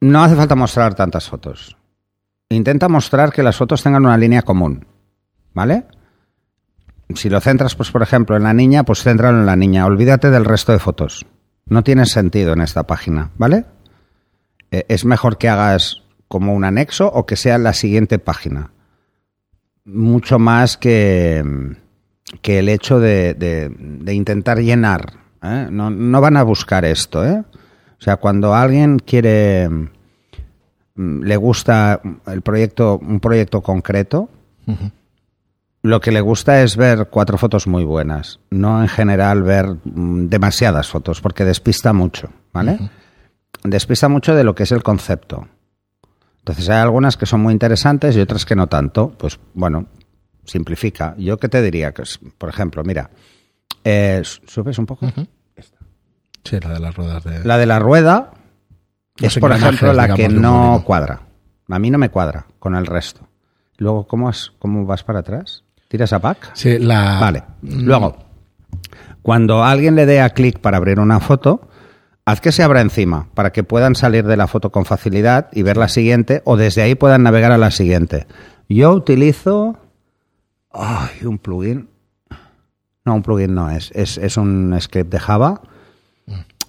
no 0.00 0.22
hace 0.22 0.36
falta 0.36 0.54
mostrar 0.54 0.94
tantas 0.94 1.28
fotos. 1.28 1.76
Intenta 2.48 2.88
mostrar 2.88 3.32
que 3.32 3.42
las 3.42 3.56
fotos 3.56 3.82
tengan 3.82 4.04
una 4.04 4.16
línea 4.16 4.42
común. 4.42 4.86
¿Vale? 5.52 5.84
Si 7.14 7.28
lo 7.28 7.40
centras, 7.40 7.74
pues 7.74 7.90
por 7.90 8.02
ejemplo, 8.02 8.36
en 8.36 8.44
la 8.44 8.54
niña, 8.54 8.84
pues 8.84 9.02
céntralo 9.02 9.38
en 9.38 9.46
la 9.46 9.56
niña. 9.56 9.86
Olvídate 9.86 10.30
del 10.30 10.44
resto 10.44 10.72
de 10.72 10.78
fotos. 10.78 11.26
No 11.66 11.82
tiene 11.82 12.06
sentido 12.06 12.52
en 12.52 12.60
esta 12.60 12.82
página, 12.84 13.30
¿vale? 13.36 13.64
Eh, 14.70 14.84
es 14.88 15.04
mejor 15.04 15.38
que 15.38 15.48
hagas 15.48 16.02
como 16.28 16.54
un 16.54 16.64
anexo 16.64 17.06
o 17.08 17.26
que 17.26 17.36
sea 17.36 17.58
la 17.58 17.72
siguiente 17.72 18.18
página. 18.18 18.70
Mucho 19.84 20.38
más 20.38 20.76
que, 20.76 21.44
que 22.42 22.58
el 22.58 22.68
hecho 22.68 23.00
de, 23.00 23.34
de- 23.34 24.14
intentar 24.14 24.58
llenar. 24.58 25.12
¿eh? 25.42 25.68
No, 25.70 25.90
no 25.90 26.20
van 26.20 26.36
a 26.36 26.42
buscar 26.42 26.84
esto, 26.84 27.24
¿eh? 27.26 27.42
O 27.98 28.02
sea, 28.04 28.16
cuando 28.16 28.54
alguien 28.54 28.98
quiere 28.98 29.68
mm, 29.68 31.22
le 31.22 31.36
gusta 31.36 32.00
el 32.26 32.42
proyecto, 32.42 32.98
un 32.98 33.20
proyecto 33.20 33.60
concreto, 33.62 34.28
lo 35.84 36.00
que 36.00 36.10
le 36.10 36.20
gusta 36.22 36.62
es 36.62 36.76
ver 36.76 37.08
cuatro 37.10 37.36
fotos 37.38 37.66
muy 37.66 37.84
buenas, 37.84 38.40
no 38.50 38.80
en 38.82 38.88
general 38.88 39.42
ver 39.42 39.76
mm, 39.84 40.28
demasiadas 40.28 40.88
fotos, 40.88 41.20
porque 41.20 41.44
despista 41.44 41.92
mucho, 41.92 42.30
¿vale? 42.52 42.90
Despista 43.62 44.08
mucho 44.08 44.34
de 44.34 44.44
lo 44.44 44.54
que 44.54 44.62
es 44.64 44.72
el 44.72 44.82
concepto. 44.82 45.46
Entonces 46.38 46.68
hay 46.70 46.78
algunas 46.80 47.16
que 47.16 47.26
son 47.26 47.40
muy 47.40 47.52
interesantes 47.52 48.16
y 48.16 48.20
otras 48.20 48.44
que 48.44 48.56
no 48.56 48.66
tanto. 48.66 49.10
Pues 49.10 49.38
bueno, 49.54 49.86
simplifica. 50.44 51.14
Yo 51.16 51.38
qué 51.38 51.48
te 51.48 51.62
diría, 51.62 51.92
que 51.92 52.02
por 52.36 52.48
ejemplo, 52.48 52.82
mira, 52.84 53.10
eh, 53.84 54.22
¿subes 54.46 54.78
un 54.78 54.86
poco? 54.86 55.06
Sí, 56.44 56.60
la 56.60 56.70
de 56.74 56.80
las 56.80 56.94
ruedas 56.94 57.24
de... 57.24 57.44
La 57.44 57.56
de 57.56 57.66
la 57.66 57.78
rueda 57.78 58.32
es, 59.18 59.38
por 59.38 59.52
ejemplo, 59.52 59.92
la 59.94 60.02
digamos, 60.04 60.16
que 60.18 60.28
no 60.40 60.82
cuadra. 60.84 61.20
A 61.70 61.78
mí 61.78 61.90
no 61.90 61.96
me 61.98 62.10
cuadra 62.10 62.46
con 62.58 62.74
el 62.74 62.84
resto. 62.86 63.26
Luego, 63.78 64.06
¿cómo, 64.06 64.28
has- 64.28 64.52
cómo 64.58 64.84
vas 64.84 65.02
para 65.02 65.20
atrás? 65.20 65.63
¿Tiras 65.94 66.12
a 66.12 66.18
back? 66.18 66.50
Sí, 66.54 66.76
la... 66.80 67.20
Vale. 67.20 67.44
Mm, 67.62 67.84
Luego, 67.84 68.16
cuando 69.22 69.62
alguien 69.62 69.94
le 69.94 70.06
dé 70.06 70.20
a 70.20 70.30
clic 70.30 70.58
para 70.58 70.76
abrir 70.76 70.98
una 70.98 71.20
foto, 71.20 71.68
haz 72.24 72.40
que 72.40 72.50
se 72.50 72.64
abra 72.64 72.80
encima 72.80 73.28
para 73.34 73.52
que 73.52 73.62
puedan 73.62 73.94
salir 73.94 74.26
de 74.26 74.36
la 74.36 74.48
foto 74.48 74.72
con 74.72 74.86
facilidad 74.86 75.50
y 75.52 75.62
ver 75.62 75.76
la 75.76 75.86
siguiente 75.86 76.42
o 76.46 76.56
desde 76.56 76.82
ahí 76.82 76.96
puedan 76.96 77.22
navegar 77.22 77.52
a 77.52 77.58
la 77.58 77.70
siguiente. 77.70 78.26
Yo 78.68 78.90
utilizo... 78.90 79.76
Ay, 80.72 81.24
un 81.26 81.38
plugin. 81.38 81.88
No, 83.04 83.14
un 83.14 83.22
plugin 83.22 83.54
no 83.54 83.70
es. 83.70 83.92
Es, 83.94 84.18
es 84.18 84.36
un 84.36 84.76
script 84.80 85.12
de 85.12 85.20
Java. 85.20 85.60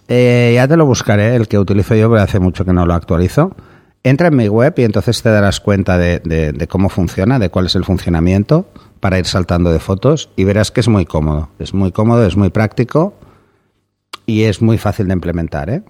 Eh, 0.07 0.51
ya 0.53 0.67
te 0.67 0.77
lo 0.77 0.85
buscaré, 0.85 1.35
el 1.35 1.47
que 1.47 1.57
utilizo 1.57 1.95
yo, 1.95 2.11
pero 2.11 2.21
hace 2.21 2.39
mucho 2.39 2.63
que 2.63 2.73
no 2.73 2.85
lo 2.85 2.93
actualizo. 2.93 3.55
Entra 4.05 4.27
en 4.27 4.35
mi 4.35 4.47
web 4.47 4.75
y 4.77 4.83
entonces 4.83 5.23
te 5.23 5.31
darás 5.31 5.59
cuenta 5.59 5.97
de, 5.97 6.67
cómo 6.69 6.89
funciona, 6.89 7.39
de 7.39 7.49
cuál 7.49 7.65
es 7.65 7.73
el 7.73 7.83
funcionamiento 7.83 8.69
para 8.99 9.17
ir 9.17 9.25
saltando 9.25 9.71
de 9.71 9.79
fotos 9.79 10.29
y 10.35 10.43
verás 10.43 10.69
que 10.69 10.81
es 10.81 10.87
muy 10.87 11.07
cómodo. 11.07 11.49
Es 11.57 11.73
muy 11.73 11.91
cómodo, 11.91 12.23
es 12.23 12.37
muy 12.37 12.51
práctico 12.51 13.15
y 14.27 14.43
es 14.43 14.61
muy 14.61 14.77
fácil 14.77 15.07
de 15.07 15.13
implementar. 15.13 15.71
¿eh? 15.71 15.81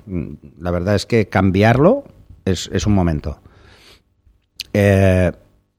La 0.57 0.72
verdad 0.72 0.95
es 0.95 1.05
que 1.05 1.27
cambiarlo 1.27 2.05
es, 2.45 2.69
un 2.88 2.93
momento. 2.93 3.41
Eh, 4.72 5.34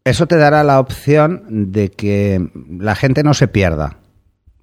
eso 0.05 0.27
te 0.27 0.37
dará 0.37 0.63
la 0.63 0.79
opción 0.79 1.73
de 1.73 1.91
que 1.91 2.51
la 2.69 2.97
gente 2.97 3.23
no 3.23 3.33
se 3.33 3.49
pierda, 3.49 3.97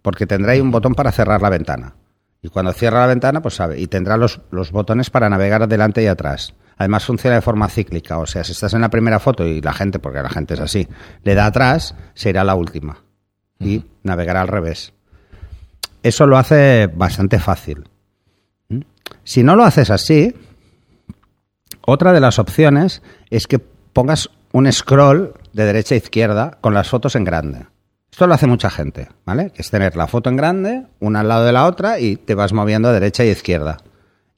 porque 0.04 0.28
tendrá 0.28 0.52
ahí 0.52 0.62
un 0.62 0.70
botón 0.70 0.94
para 0.94 1.12
cerrar 1.12 1.42
la 1.42 1.50
ventana. 1.50 1.96
Y 2.40 2.50
cuando 2.50 2.72
cierra 2.72 3.00
la 3.00 3.08
ventana, 3.08 3.42
pues 3.42 3.56
sabe, 3.56 3.80
y 3.80 3.88
tendrá 3.88 4.16
los 4.18 4.72
botones 4.72 5.10
para 5.10 5.28
navegar 5.28 5.64
adelante 5.64 6.04
y 6.04 6.06
atrás. 6.06 6.54
Además 6.78 7.06
funciona 7.06 7.36
de 7.36 7.42
forma 7.42 7.70
cíclica, 7.70 8.18
o 8.18 8.26
sea, 8.26 8.44
si 8.44 8.52
estás 8.52 8.74
en 8.74 8.82
la 8.82 8.90
primera 8.90 9.20
foto 9.20 9.46
y 9.46 9.62
la 9.62 9.74
gente, 9.74 10.00
porque 10.00 10.22
la 10.22 10.30
gente 10.30 10.56
es 10.56 10.60
así, 10.60 10.88
le 11.24 11.36
da 11.36 11.46
atrás, 11.46 11.96
se 12.14 12.30
irá 12.30 12.42
a 12.42 12.46
la 12.46 12.56
última 12.56 12.98
y 13.60 13.86
navegará 14.04 14.42
al 14.42 14.48
revés. 14.48 14.94
Eso 16.02 16.28
lo 16.28 16.38
hace 16.38 16.88
bastante 16.88 17.40
fácil. 17.40 17.88
¿Mm? 18.70 18.82
Si 19.24 19.44
no 19.44 19.56
lo 19.56 19.64
haces 19.64 19.90
así, 19.90 20.36
otra 21.86 22.14
de 22.14 22.20
las 22.20 22.40
opciones 22.40 23.02
es 23.30 23.48
que 23.48 23.60
pongas 23.60 24.30
un 24.52 24.72
scroll 24.72 25.34
de 25.54 25.66
derecha 25.66 25.96
a 25.96 25.98
izquierda 25.98 26.58
con 26.62 26.74
las 26.74 26.90
fotos 26.90 27.16
en 27.16 27.24
grande. 27.24 27.68
Esto 28.12 28.28
lo 28.28 28.36
hace 28.36 28.46
mucha 28.46 28.70
gente, 28.70 29.10
¿vale? 29.26 29.50
Que 29.50 29.64
es 29.64 29.72
tener 29.72 29.96
la 29.96 30.08
foto 30.08 30.30
en 30.30 30.38
grande, 30.38 30.86
una 31.00 31.22
al 31.22 31.28
lado 31.28 31.46
de 31.46 31.52
la 31.52 31.66
otra 31.66 32.00
y 32.00 32.16
te 32.16 32.36
vas 32.36 32.54
moviendo 32.54 32.90
a 32.90 32.94
derecha 32.94 33.26
y 33.26 33.30
izquierda. 33.30 33.78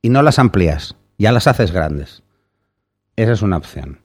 Y 0.02 0.10
no 0.10 0.22
las 0.22 0.40
amplías, 0.40 0.96
ya 1.18 1.34
las 1.34 1.48
haces 1.48 1.72
grandes. 1.72 2.24
Esa 3.16 3.32
es 3.34 3.42
una 3.42 3.58
opción. 3.58 4.00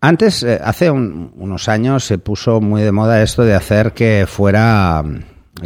Antes, 0.00 0.42
eh, 0.42 0.58
hace 0.62 0.90
un- 0.90 1.32
unos 1.36 1.68
años, 1.68 2.04
se 2.04 2.18
puso 2.18 2.60
muy 2.60 2.82
de 2.82 2.92
moda 2.92 3.22
esto 3.22 3.42
de 3.44 3.54
hacer 3.54 3.92
que 3.92 4.24
fuera 4.26 5.04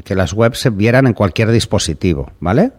que 0.05 0.15
las 0.15 0.33
webs 0.33 0.59
se 0.61 0.71
vieran 0.71 1.07
en 1.07 1.13
cualquier 1.15 1.51
dispositivo, 1.53 2.33
¿vale? 2.41 2.73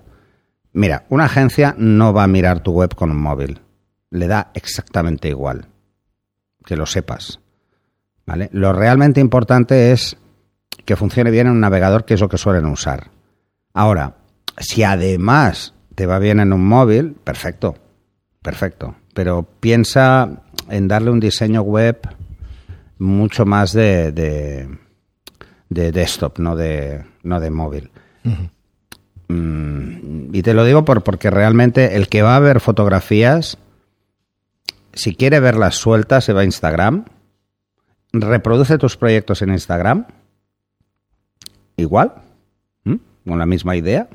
Mira, 0.74 1.06
una 1.10 1.26
agencia 1.26 1.74
no 1.78 2.12
va 2.12 2.24
a 2.24 2.28
mirar 2.28 2.60
tu 2.60 2.74
web 2.74 2.94
con 2.94 3.10
un 3.10 3.18
móvil. 3.22 3.62
Le 4.12 4.28
da 4.28 4.52
exactamente 4.54 5.30
igual. 5.30 5.68
Que 6.66 6.76
lo 6.76 6.86
sepas. 6.86 7.40
¿Vale? 8.26 8.50
Lo 8.52 8.74
realmente 8.74 9.22
importante 9.22 9.92
es 9.94 10.18
que 10.84 10.96
funcione 10.96 11.32
bien 11.32 11.48
en 11.48 11.54
un 11.54 11.60
navegador, 11.62 12.04
que 12.06 12.16
es 12.16 12.22
lo 12.22 12.28
que 12.28 12.38
suelen 12.38 12.66
usar. 12.66 13.12
Ahora, 13.74 14.16
si 14.58 14.84
además 14.84 15.74
te 15.96 16.06
va 16.08 16.20
bien 16.20 16.40
en 16.40 16.52
un 16.52 16.66
móvil, 16.68 17.14
perfecto. 17.24 17.76
Perfecto. 18.46 18.94
Pero 19.16 19.42
piensa 19.60 20.44
en 20.70 20.88
darle 20.88 21.10
un 21.10 21.20
diseño 21.20 21.64
web 21.64 22.00
mucho 23.00 23.44
más 23.44 23.74
de, 23.74 24.12
de, 24.12 24.70
de 25.70 25.92
desktop, 25.92 26.38
no 26.38 26.56
de, 26.56 27.04
no 27.24 27.40
de 27.40 27.50
móvil. 27.50 27.90
Mm, 29.30 30.36
y 30.36 30.44
te 30.44 30.54
lo 30.54 30.64
digo 30.64 30.86
por, 30.86 31.02
porque 31.02 31.32
realmente 31.32 31.96
el 31.96 32.08
que 32.08 32.22
va 32.22 32.36
a 32.36 32.40
ver 32.40 32.60
fotografías, 32.60 33.58
si 34.94 35.16
quiere 35.16 35.40
verlas 35.40 35.74
sueltas, 35.74 36.24
se 36.24 36.34
va 36.34 36.42
a 36.42 36.46
Instagram, 36.46 37.06
reproduce 38.14 38.78
tus 38.78 38.96
proyectos 38.96 39.42
en 39.42 39.54
Instagram, 39.54 40.06
igual, 41.78 42.14
con 42.84 43.40
la 43.40 43.48
misma 43.48 43.76
idea, 43.76 44.08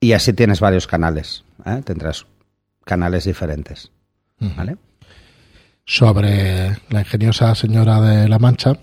y 0.00 0.14
así 0.14 0.32
tienes 0.32 0.58
varios 0.58 0.88
canales, 0.88 1.44
¿eh? 1.64 1.80
tendrás 1.84 2.26
canales 2.84 3.24
diferentes. 3.24 3.92
¿vale? 4.56 4.76
sobre 5.84 6.76
la 6.90 7.00
ingeniosa 7.00 7.54
señora 7.54 8.00
de 8.00 8.28
La 8.28 8.38
Mancha, 8.38 8.74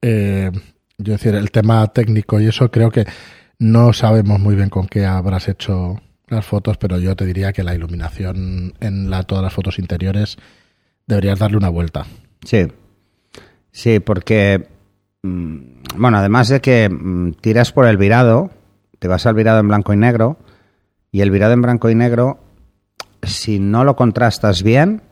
eh, 0.00 0.50
yo 0.98 1.12
decir, 1.12 1.34
el 1.34 1.50
tema 1.50 1.86
técnico 1.88 2.40
y 2.40 2.46
eso 2.46 2.70
creo 2.70 2.90
que 2.90 3.04
no 3.58 3.92
sabemos 3.92 4.38
muy 4.40 4.54
bien 4.54 4.70
con 4.70 4.86
qué 4.86 5.06
habrás 5.06 5.48
hecho 5.48 6.00
las 6.28 6.46
fotos, 6.46 6.76
pero 6.78 6.98
yo 6.98 7.16
te 7.16 7.26
diría 7.26 7.52
que 7.52 7.64
la 7.64 7.74
iluminación 7.74 8.74
en 8.80 9.10
la, 9.10 9.24
todas 9.24 9.42
las 9.42 9.52
fotos 9.52 9.78
interiores 9.78 10.36
deberías 11.06 11.38
darle 11.38 11.56
una 11.56 11.68
vuelta. 11.68 12.06
Sí, 12.44 12.68
sí, 13.70 14.00
porque, 14.00 14.68
mm, 15.22 15.56
bueno, 15.96 16.18
además 16.18 16.48
de 16.48 16.60
que 16.60 16.88
mm, 16.88 17.32
tiras 17.40 17.72
por 17.72 17.86
el 17.86 17.96
virado, 17.96 18.50
te 18.98 19.08
vas 19.08 19.26
al 19.26 19.34
virado 19.34 19.60
en 19.60 19.68
blanco 19.68 19.92
y 19.92 19.96
negro, 19.96 20.38
y 21.10 21.20
el 21.20 21.30
virado 21.30 21.52
en 21.52 21.62
blanco 21.62 21.90
y 21.90 21.94
negro, 21.94 22.43
si 23.26 23.58
no 23.58 23.84
lo 23.84 23.96
contrastas 23.96 24.62
bien, 24.62 25.02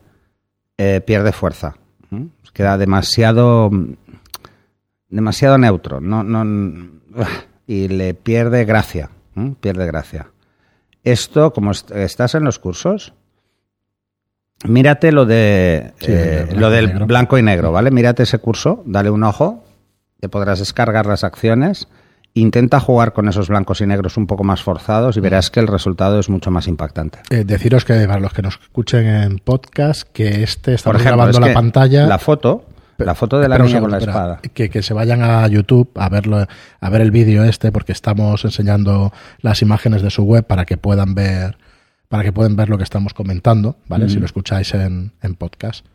eh, 0.77 1.01
pierde 1.05 1.31
fuerza. 1.31 1.75
¿m? 2.11 2.29
Queda 2.53 2.77
demasiado, 2.77 3.69
mm, 3.71 3.93
demasiado 5.09 5.57
neutro, 5.57 5.99
no, 6.01 6.23
no, 6.23 6.91
y 7.67 7.87
le 7.87 8.13
pierde 8.13 8.65
gracia, 8.65 9.09
¿m? 9.35 9.55
pierde 9.59 9.85
gracia. 9.85 10.27
Esto, 11.03 11.51
como 11.53 11.71
est- 11.71 11.91
estás 11.91 12.35
en 12.35 12.43
los 12.43 12.59
cursos, 12.59 13.13
mírate 14.65 15.11
lo 15.11 15.25
de 15.25 15.93
Sí, 15.99 16.07
eh, 16.09 16.43
blanco 16.45 16.59
lo 16.59 16.69
del 16.69 16.85
negro. 16.87 17.05
blanco 17.07 17.37
y 17.37 17.43
negro, 17.43 17.71
¿vale? 17.71 17.91
Mírate 17.91 18.23
ese 18.23 18.39
curso, 18.39 18.83
dale 18.85 19.09
un 19.09 19.23
ojo, 19.23 19.63
te 20.19 20.29
podrás 20.29 20.59
descargar 20.59 21.05
las 21.05 21.23
acciones, 21.23 21.87
intenta 22.33 22.79
jugar 22.79 23.13
con 23.13 23.29
esos 23.29 23.49
blancos 23.49 23.81
y 23.81 23.85
negros 23.85 24.17
un 24.17 24.27
poco 24.27 24.43
más 24.43 24.63
forzados 24.63 25.17
y 25.17 25.19
verás 25.19 25.51
que 25.51 25.59
el 25.59 25.67
resultado 25.67 26.19
es 26.19 26.29
mucho 26.29 26.51
más 26.51 26.67
impactante. 26.67 27.19
Eh, 27.29 27.43
deciros 27.43 27.85
que 27.85 27.93
para 28.07 28.19
los 28.19 28.33
que 28.33 28.41
nos 28.41 28.59
escuchen 28.61 29.05
en 29.05 29.39
podcast, 29.39 30.03
que 30.11 30.43
este 30.43 30.73
ejemplo, 30.73 30.99
grabando 30.99 31.39
es 31.39 31.47
la 31.47 31.53
pantalla. 31.53 32.07
la 32.07 32.17
foto, 32.17 32.65
la 32.97 33.15
foto 33.15 33.39
de 33.39 33.47
la 33.47 33.59
niña 33.59 33.79
con 33.79 33.91
la 33.91 33.97
espera. 33.97 34.11
espada. 34.11 34.39
Que, 34.53 34.69
que 34.69 34.81
se 34.81 34.93
vayan 34.93 35.21
a 35.21 35.47
YouTube 35.47 35.89
a 35.95 36.09
verlo, 36.09 36.45
a 36.79 36.89
ver 36.89 37.01
el 37.01 37.11
vídeo 37.11 37.43
este, 37.43 37.71
porque 37.71 37.91
estamos 37.91 38.43
enseñando 38.45 39.13
las 39.41 39.61
imágenes 39.61 40.01
de 40.01 40.09
su 40.09 40.23
web 40.23 40.45
para 40.45 40.65
que 40.65 40.77
puedan 40.77 41.13
ver, 41.13 41.57
para 42.07 42.23
que 42.23 42.31
puedan 42.31 42.55
ver 42.55 42.69
lo 42.69 42.77
que 42.77 42.83
estamos 42.83 43.13
comentando, 43.13 43.77
¿vale? 43.87 44.05
Mm. 44.05 44.09
Si 44.09 44.19
lo 44.19 44.25
escucháis 44.25 44.73
en, 44.73 45.11
en 45.21 45.35
podcast. 45.35 45.85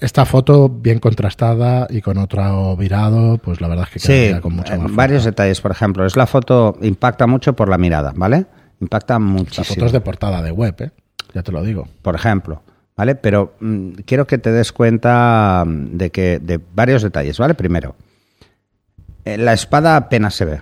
Esta 0.00 0.24
foto 0.24 0.68
bien 0.68 0.98
contrastada 0.98 1.86
y 1.90 2.00
con 2.00 2.16
otro 2.18 2.76
virado, 2.76 3.38
pues 3.38 3.60
la 3.60 3.68
verdad 3.68 3.84
es 3.86 3.92
que 3.92 3.98
Sí, 3.98 4.06
quedaría 4.08 4.40
con 4.40 4.54
mucha 4.56 4.74
eh, 4.74 4.78
más 4.78 4.94
varios 4.94 5.24
detalles, 5.24 5.60
por 5.60 5.70
ejemplo, 5.70 6.06
es 6.06 6.16
la 6.16 6.26
foto 6.26 6.76
impacta 6.80 7.26
mucho 7.26 7.52
por 7.52 7.68
la 7.68 7.76
mirada, 7.78 8.12
¿vale? 8.16 8.46
Impacta 8.80 9.14
La 9.14 9.18
muchísimo. 9.20 9.64
foto 9.66 9.86
es 9.86 9.92
de 9.92 10.00
portada 10.00 10.42
de 10.42 10.50
web, 10.50 10.74
¿eh? 10.80 10.90
Ya 11.34 11.42
te 11.42 11.52
lo 11.52 11.62
digo. 11.62 11.86
por 12.02 12.14
ejemplo, 12.14 12.62
¿vale? 12.96 13.14
Pero 13.14 13.54
mm, 13.60 13.90
quiero 14.06 14.26
que 14.26 14.38
te 14.38 14.52
des 14.52 14.72
cuenta 14.72 15.64
mm, 15.66 15.96
de 15.98 16.10
que 16.10 16.38
de 16.38 16.58
varios 16.74 17.02
detalles, 17.02 17.38
¿vale? 17.38 17.54
Primero, 17.54 17.94
eh, 19.24 19.36
la 19.36 19.52
espada 19.52 19.96
apenas 19.96 20.34
se 20.34 20.44
ve. 20.46 20.60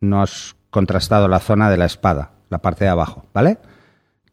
No 0.00 0.22
has 0.22 0.56
contrastado 0.70 1.28
la 1.28 1.38
zona 1.38 1.70
de 1.70 1.76
la 1.76 1.84
espada, 1.84 2.30
la 2.50 2.58
parte 2.58 2.84
de 2.84 2.90
abajo, 2.90 3.26
¿vale? 3.34 3.58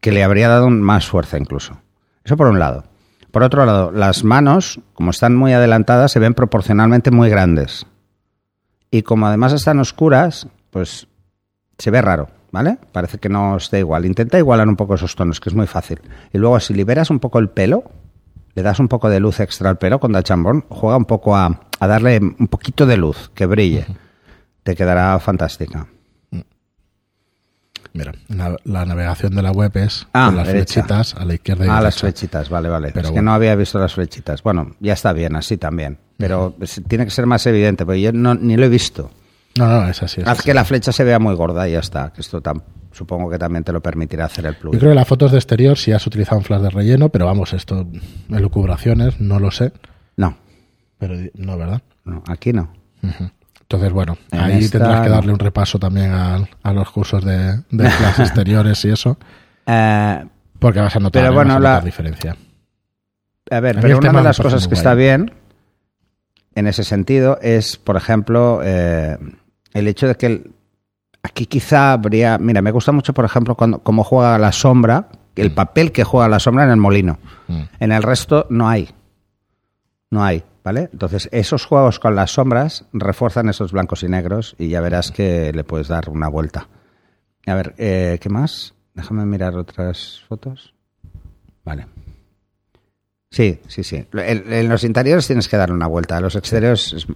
Que 0.00 0.10
le 0.10 0.24
habría 0.24 0.48
dado 0.48 0.70
más 0.70 1.06
fuerza 1.06 1.38
incluso. 1.38 1.78
Eso 2.24 2.36
por 2.36 2.46
un 2.48 2.58
lado. 2.58 2.84
Por 3.32 3.42
otro 3.42 3.64
lado, 3.64 3.90
las 3.90 4.24
manos, 4.24 4.78
como 4.92 5.10
están 5.10 5.34
muy 5.34 5.54
adelantadas, 5.54 6.12
se 6.12 6.18
ven 6.18 6.34
proporcionalmente 6.34 7.10
muy 7.10 7.30
grandes. 7.30 7.86
Y 8.90 9.02
como 9.02 9.26
además 9.26 9.54
están 9.54 9.80
oscuras, 9.80 10.46
pues 10.70 11.08
se 11.78 11.90
ve 11.90 12.02
raro, 12.02 12.28
¿vale? 12.50 12.76
Parece 12.92 13.16
que 13.16 13.30
no 13.30 13.56
esté 13.56 13.78
igual. 13.78 14.04
Intenta 14.04 14.36
igualar 14.36 14.68
un 14.68 14.76
poco 14.76 14.96
esos 14.96 15.16
tonos, 15.16 15.40
que 15.40 15.48
es 15.48 15.56
muy 15.56 15.66
fácil. 15.66 16.02
Y 16.30 16.36
luego, 16.36 16.60
si 16.60 16.74
liberas 16.74 17.08
un 17.08 17.20
poco 17.20 17.38
el 17.38 17.48
pelo, 17.48 17.84
le 18.54 18.62
das 18.62 18.78
un 18.78 18.88
poco 18.88 19.08
de 19.08 19.18
luz 19.18 19.40
extra 19.40 19.70
al 19.70 19.78
pelo 19.78 19.98
con 19.98 20.12
Dachambon, 20.12 20.66
juega 20.68 20.98
un 20.98 21.06
poco 21.06 21.34
a, 21.34 21.58
a 21.80 21.86
darle 21.86 22.20
un 22.20 22.48
poquito 22.48 22.84
de 22.84 22.98
luz, 22.98 23.30
que 23.34 23.46
brille. 23.46 23.86
Te 24.62 24.76
quedará 24.76 25.18
fantástica. 25.20 25.86
Mira, 27.94 28.12
la, 28.28 28.56
la 28.64 28.86
navegación 28.86 29.34
de 29.34 29.42
la 29.42 29.52
web 29.52 29.70
es 29.76 30.06
Ah, 30.12 30.26
con 30.26 30.36
las 30.36 30.46
derecha. 30.46 30.74
flechitas 30.82 31.14
a 31.14 31.24
la 31.24 31.34
izquierda 31.34 31.64
y 31.66 31.68
Ah, 31.68 31.72
derecha. 31.72 31.82
las 31.84 31.98
flechitas, 32.00 32.48
vale, 32.48 32.68
vale. 32.68 32.88
Pero 32.88 33.00
es 33.00 33.06
que 33.08 33.12
bueno. 33.12 33.30
no 33.30 33.34
había 33.34 33.54
visto 33.54 33.78
las 33.78 33.92
flechitas. 33.94 34.42
Bueno, 34.42 34.74
ya 34.80 34.94
está 34.94 35.12
bien, 35.12 35.36
así 35.36 35.56
también. 35.58 35.98
Pero 36.16 36.56
tiene 36.88 37.04
que 37.04 37.10
ser 37.10 37.26
más 37.26 37.46
evidente, 37.46 37.84
porque 37.84 38.00
yo 38.00 38.12
no, 38.12 38.34
ni 38.34 38.56
lo 38.56 38.64
he 38.64 38.68
visto. 38.68 39.10
No, 39.58 39.66
no, 39.68 39.88
es 39.88 40.02
así. 40.02 40.22
es 40.22 40.26
Haz 40.26 40.38
así. 40.38 40.46
que 40.46 40.54
la 40.54 40.64
flecha 40.64 40.92
se 40.92 41.04
vea 41.04 41.18
muy 41.18 41.34
gorda 41.34 41.68
y 41.68 41.72
ya 41.72 41.80
está. 41.80 42.10
Que 42.14 42.22
esto 42.22 42.42
tam- 42.42 42.62
supongo 42.92 43.28
que 43.28 43.38
también 43.38 43.64
te 43.64 43.72
lo 43.72 43.82
permitirá 43.82 44.24
hacer 44.24 44.46
el 44.46 44.54
Yo 44.54 44.60
plugin. 44.60 44.80
creo 44.80 44.92
que 44.92 44.96
las 44.96 45.06
fotos 45.08 45.30
de 45.32 45.38
exterior 45.38 45.76
sí 45.76 45.92
has 45.92 46.06
utilizado 46.06 46.38
un 46.38 46.44
flash 46.44 46.62
de 46.62 46.70
relleno, 46.70 47.10
pero 47.10 47.26
vamos, 47.26 47.52
esto, 47.52 47.86
elucubraciones, 48.30 49.20
no 49.20 49.38
lo 49.38 49.50
sé. 49.50 49.72
No, 50.16 50.36
Pero 50.98 51.14
no, 51.34 51.58
¿verdad? 51.58 51.82
no, 52.04 52.22
aquí 52.28 52.52
no. 52.52 52.72
Ujú. 53.02 53.30
Entonces, 53.76 53.92
bueno, 53.92 54.16
En 54.30 54.40
ahí 54.40 54.58
esta 54.64 54.78
tendrás 54.78 55.00
que 55.02 55.08
darle 55.08 55.32
un 55.32 55.38
repaso 55.38 55.78
también 55.78 56.12
a, 56.12 56.46
a 56.62 56.72
los 56.72 56.90
cursos 56.90 57.24
de, 57.24 57.62
de 57.70 57.90
flash 57.90 58.20
exteriores 58.20 58.84
y 58.84 58.90
eso, 58.90 59.16
Eh, 59.66 60.24
porque 60.58 60.80
vas 60.80 60.94
a 60.94 61.00
notar, 61.00 61.22
Pero 61.22 61.34
bueno, 61.34 61.58
la- 61.58 61.80
diferencia. 61.80 62.36
A 63.50 63.60
ver, 63.60 63.76
A 63.76 63.78
mí 63.78 63.82
pero 63.82 63.98
el 63.98 64.04
una 64.08 64.18
de 64.20 64.24
las 64.24 64.38
cosas 64.38 64.62
que 64.62 64.74
guay. 64.74 64.78
está 64.78 64.94
bien 64.94 65.32
en 66.54 66.66
ese 66.66 66.84
sentido 66.84 67.38
es, 67.42 67.76
por 67.76 67.96
ejemplo, 67.96 68.60
eh, 68.62 69.16
el 69.72 69.88
hecho 69.88 70.06
de 70.06 70.14
que 70.16 70.26
el- 70.26 70.50
aquí 71.22 71.46
quizá 71.46 71.92
habría. 71.92 72.38
Mira, 72.38 72.62
me 72.62 72.70
gusta 72.70 72.92
mucho, 72.92 73.12
por 73.14 73.24
ejemplo, 73.24 73.54
cuando, 73.56 73.78
cómo 73.80 74.04
juega 74.04 74.38
la 74.38 74.52
sombra, 74.52 75.08
el 75.34 75.52
papel 75.52 75.92
que 75.92 76.04
juega 76.04 76.28
la 76.28 76.38
sombra 76.38 76.64
en 76.64 76.70
el 76.70 76.76
molino. 76.76 77.18
Mm. 77.48 77.62
En 77.80 77.92
el 77.92 78.02
resto 78.02 78.46
no 78.50 78.68
hay. 78.68 78.88
No 80.10 80.22
hay, 80.22 80.44
¿vale? 80.64 80.88
Entonces, 80.92 81.28
esos 81.32 81.64
juegos 81.66 81.98
con 81.98 82.14
las 82.16 82.32
sombras 82.32 82.86
refuerzan 82.92 83.48
esos 83.48 83.72
blancos 83.72 84.02
y 84.02 84.08
negros 84.08 84.54
y 84.58 84.68
ya 84.68 84.80
verás 84.80 85.10
que 85.10 85.52
le 85.52 85.64
puedes 85.64 85.88
dar 85.88 86.08
una 86.10 86.28
vuelta. 86.28 86.68
A 87.46 87.54
ver, 87.54 87.74
eh, 87.78 88.18
¿qué 88.20 88.28
más? 88.28 88.74
Déjame 88.94 89.24
mirar 89.26 89.56
otras 89.56 90.22
fotos. 90.28 90.74
Vale. 91.64 91.86
Sí, 93.30 93.60
sí, 93.66 93.82
sí. 93.82 94.06
En, 94.12 94.52
en 94.52 94.68
los 94.68 94.84
interiores 94.84 95.26
tienes 95.26 95.48
que 95.48 95.56
darle 95.56 95.74
una 95.74 95.86
vuelta. 95.86 96.18
A 96.18 96.20
los 96.20 96.36
exteriores 96.36 96.92
es- 96.92 97.06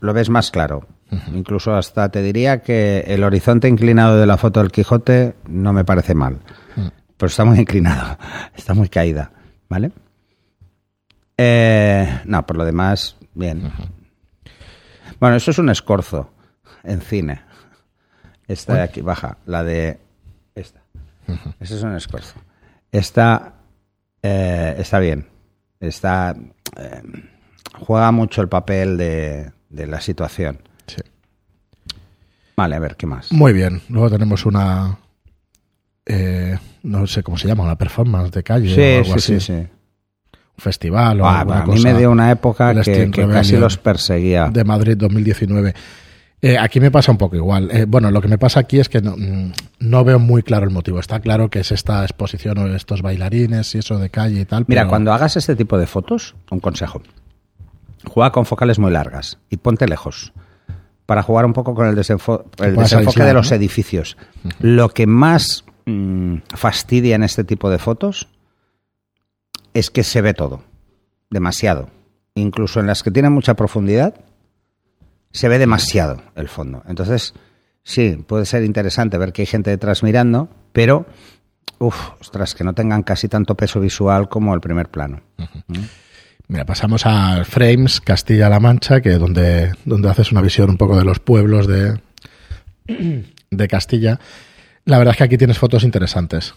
lo 0.00 0.12
ves 0.14 0.30
más 0.30 0.50
claro. 0.52 0.86
Incluso 1.34 1.74
hasta 1.74 2.08
te 2.10 2.22
diría 2.22 2.62
que 2.62 3.00
el 3.08 3.24
horizonte 3.24 3.66
inclinado 3.66 4.18
de 4.18 4.26
la 4.26 4.36
foto 4.36 4.60
del 4.60 4.70
Quijote 4.70 5.34
no 5.48 5.72
me 5.72 5.84
parece 5.84 6.14
mal. 6.14 6.38
Pero 7.16 7.26
está 7.26 7.44
muy 7.44 7.58
inclinado. 7.58 8.16
Está 8.56 8.74
muy 8.74 8.88
caída. 8.88 9.32
¿Vale? 9.68 9.90
Eh, 11.38 12.20
no, 12.24 12.44
por 12.46 12.56
lo 12.56 12.64
demás, 12.64 13.16
bien. 13.34 13.72
Bueno, 15.20 15.36
eso 15.36 15.50
es 15.52 15.58
un 15.58 15.70
escorzo 15.70 16.32
en 16.84 17.00
cine. 17.00 17.42
Esta 18.48 18.74
de 18.74 18.82
aquí, 18.82 19.00
baja, 19.02 19.38
la 19.46 19.62
de 19.62 20.00
esta. 20.54 20.80
Ese 21.60 21.76
es 21.76 21.82
un 21.82 21.94
escorzo. 21.94 22.34
Esta 22.90 23.54
eh, 24.22 24.74
está 24.78 24.98
bien. 24.98 25.28
Está 25.80 26.34
eh, 26.76 27.02
juega 27.78 28.10
mucho 28.10 28.40
el 28.42 28.48
papel 28.48 28.96
de, 28.96 29.52
de 29.68 29.86
la 29.86 30.00
situación. 30.00 30.60
Sí. 30.86 31.02
Vale, 32.56 32.74
a 32.76 32.78
ver, 32.80 32.96
¿qué 32.96 33.06
más? 33.06 33.30
Muy 33.30 33.52
bien. 33.52 33.80
Luego 33.90 34.10
tenemos 34.10 34.44
una. 34.46 34.98
eh, 36.06 36.58
no 36.82 37.06
sé 37.06 37.22
cómo 37.22 37.36
se 37.36 37.46
llama, 37.46 37.64
una 37.64 37.76
performance 37.76 38.32
de 38.32 38.42
calle 38.42 38.72
o 38.72 38.74
Sí, 38.74 38.82
algo 38.82 39.18
sí, 39.20 39.34
así. 39.34 39.40
sí, 39.40 39.52
sí. 39.62 39.68
Festival 40.58 41.20
o 41.20 41.26
Ah, 41.26 41.40
alguna 41.40 41.62
a 41.62 41.66
mí 41.66 41.72
cosa 41.76 41.92
me 41.92 41.98
dio 41.98 42.10
una 42.10 42.30
época 42.30 42.74
que, 42.82 43.10
casi 43.10 43.56
los 43.56 43.78
perseguía. 43.78 44.48
de 44.52 44.64
Madrid 44.64 44.96
2019. 44.96 45.74
Eh, 46.40 46.56
aquí 46.58 46.78
me 46.80 46.90
pasa 46.90 47.10
un 47.10 47.18
poco 47.18 47.34
igual. 47.36 47.68
Eh, 47.72 47.84
bueno, 47.88 48.10
lo 48.10 48.20
que 48.20 48.28
me 48.28 48.38
pasa 48.38 48.60
aquí 48.60 48.78
es 48.78 48.88
que 48.88 49.00
no, 49.00 49.16
mm, 49.16 49.52
no 49.80 50.04
veo 50.04 50.18
muy 50.20 50.42
claro 50.42 50.64
el 50.64 50.70
motivo. 50.70 51.00
Está 51.00 51.18
claro 51.20 51.48
que 51.50 51.60
es 51.60 51.72
esta 51.72 52.02
exposición 52.02 52.58
o 52.58 52.66
estos 52.74 53.02
bailarines 53.02 53.74
y 53.74 53.78
eso 53.78 53.98
de 53.98 54.10
calle 54.10 54.40
y 54.40 54.44
tal. 54.44 54.64
Mira, 54.68 54.82
pero- 54.82 54.90
cuando 54.90 55.12
hagas 55.12 55.36
este 55.36 55.56
tipo 55.56 55.78
de 55.78 55.86
fotos, 55.86 56.36
un 56.50 56.60
consejo. 56.60 57.02
Juega 58.04 58.30
con 58.30 58.46
focales 58.46 58.78
muy 58.78 58.92
largas 58.92 59.38
y 59.50 59.56
ponte 59.56 59.86
lejos. 59.88 60.32
Para 61.06 61.22
jugar 61.22 61.44
un 61.46 61.52
poco 61.54 61.74
con 61.74 61.86
el, 61.88 61.96
desenfo- 61.96 62.44
el 62.58 62.76
desenfoque 62.76 63.22
de 63.24 63.32
los 63.34 63.50
¿no? 63.50 63.56
edificios. 63.56 64.16
Lo 64.60 64.90
que 64.90 65.06
más 65.06 65.64
mm, 65.86 66.34
fastidia 66.54 67.16
en 67.16 67.22
este 67.24 67.44
tipo 67.44 67.70
de 67.70 67.78
fotos 67.78 68.28
es 69.78 69.90
que 69.90 70.02
se 70.02 70.20
ve 70.20 70.34
todo. 70.34 70.62
Demasiado. 71.30 71.90
Incluso 72.34 72.80
en 72.80 72.86
las 72.86 73.02
que 73.02 73.10
tienen 73.10 73.32
mucha 73.32 73.54
profundidad, 73.54 74.14
se 75.30 75.48
ve 75.48 75.58
demasiado 75.58 76.22
el 76.36 76.48
fondo. 76.48 76.82
Entonces, 76.88 77.34
sí, 77.82 78.22
puede 78.26 78.46
ser 78.46 78.64
interesante 78.64 79.18
ver 79.18 79.32
que 79.32 79.42
hay 79.42 79.46
gente 79.46 79.70
detrás 79.70 80.02
mirando, 80.02 80.48
pero, 80.72 81.06
uff, 81.78 82.10
ostras, 82.20 82.54
que 82.54 82.64
no 82.64 82.74
tengan 82.74 83.02
casi 83.02 83.28
tanto 83.28 83.54
peso 83.56 83.80
visual 83.80 84.28
como 84.28 84.54
el 84.54 84.60
primer 84.60 84.88
plano. 84.88 85.20
Mira, 86.48 86.64
pasamos 86.64 87.04
a 87.04 87.44
Frames 87.44 88.00
Castilla-La 88.00 88.60
Mancha, 88.60 89.00
que 89.00 89.18
donde, 89.18 89.72
donde 89.84 90.08
haces 90.08 90.32
una 90.32 90.40
visión 90.40 90.70
un 90.70 90.78
poco 90.78 90.96
de 90.96 91.04
los 91.04 91.18
pueblos 91.20 91.66
de, 91.66 92.00
de 93.50 93.68
Castilla. 93.68 94.18
La 94.84 94.96
verdad 94.96 95.12
es 95.12 95.18
que 95.18 95.24
aquí 95.24 95.36
tienes 95.36 95.58
fotos 95.58 95.84
interesantes. 95.84 96.54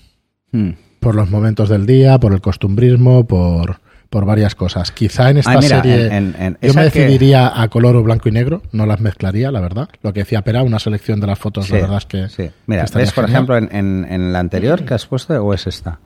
Hmm. 0.52 0.72
Por 1.00 1.16
los 1.16 1.30
momentos 1.30 1.70
del 1.70 1.86
día, 1.86 2.20
por 2.20 2.32
el 2.34 2.42
costumbrismo, 2.42 3.26
por, 3.26 3.78
por 4.10 4.26
varias 4.26 4.54
cosas. 4.54 4.92
Quizá 4.92 5.30
en 5.32 5.38
esta 5.38 5.52
Ay, 5.52 5.58
mira, 5.62 5.82
serie 5.82 6.06
en- 6.08 6.14
en- 6.14 6.36
en 6.38 6.58
yo 6.62 6.74
me 6.74 6.90
que- 6.92 7.00
decidiría 7.00 7.60
a 7.62 7.68
color 7.70 7.96
o 7.96 8.04
blanco 8.04 8.30
y 8.30 8.32
negro, 8.32 8.62
no 8.72 8.86
las 8.86 9.00
mezclaría, 9.00 9.50
la 9.52 9.62
verdad. 9.62 9.90
Lo 10.04 10.14
que 10.14 10.20
decía 10.22 10.42
Pera, 10.44 10.62
una 10.64 10.78
selección 10.80 11.20
de 11.20 11.28
las 11.28 11.40
fotos, 11.40 11.66
Sí, 11.66 11.74
la 11.74 11.80
verdad 11.82 11.98
es 11.98 12.06
que... 12.06 12.30
sí. 12.30 12.52
Mira, 12.68 12.86
que 12.86 12.98
¿ves, 13.00 13.12
por 13.14 13.26
genial. 13.26 13.36
ejemplo, 13.46 13.58
en, 13.58 13.70
en- 13.76 14.06
en 14.12 14.34
la 14.34 14.40
anterior 14.40 14.86
que 14.86 14.94
has 14.94 15.06
puesto 15.08 15.34
o 15.44 15.54
es 15.54 15.66
esta? 15.66 16.00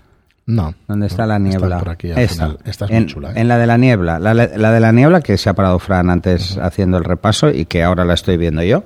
No. 0.46 0.76
¿Dónde 0.88 1.08
está 1.08 1.24
no, 1.24 1.30
la 1.30 1.40
niebla? 1.40 1.80
por 1.80 1.90
aquí 1.90 2.12
al 2.12 2.20
esta. 2.20 2.46
final. 2.46 2.60
Esta 2.66 2.86
es 2.86 2.92
en, 2.92 2.98
muy 2.98 3.06
chula. 3.08 3.30
¿eh? 3.32 3.34
en 3.38 3.48
la 3.48 3.58
de 3.58 3.66
la 3.68 3.78
niebla. 3.78 4.20
La, 4.20 4.34
la 4.36 4.72
de 4.72 4.80
la 4.80 4.92
niebla 4.92 5.22
que 5.22 5.38
se 5.38 5.50
ha 5.50 5.54
parado 5.56 5.80
Fran 5.80 6.10
antes 6.12 6.58
haciendo 6.60 6.98
el 7.00 7.04
repaso 7.04 7.50
y 7.50 7.66
que 7.66 7.82
ahora 7.84 8.06
la 8.06 8.14
estoy 8.14 8.38
viendo 8.38 8.62
yo. 8.62 8.84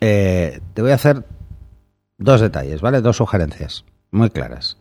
Eh, 0.00 0.60
te 0.74 0.82
voy 0.82 0.90
a 0.90 0.94
hacer 0.96 1.24
dos 2.18 2.40
detalles, 2.42 2.82
¿vale? 2.82 3.00
Dos 3.00 3.16
sugerencias 3.16 3.84
muy 4.16 4.30
claras. 4.30 4.76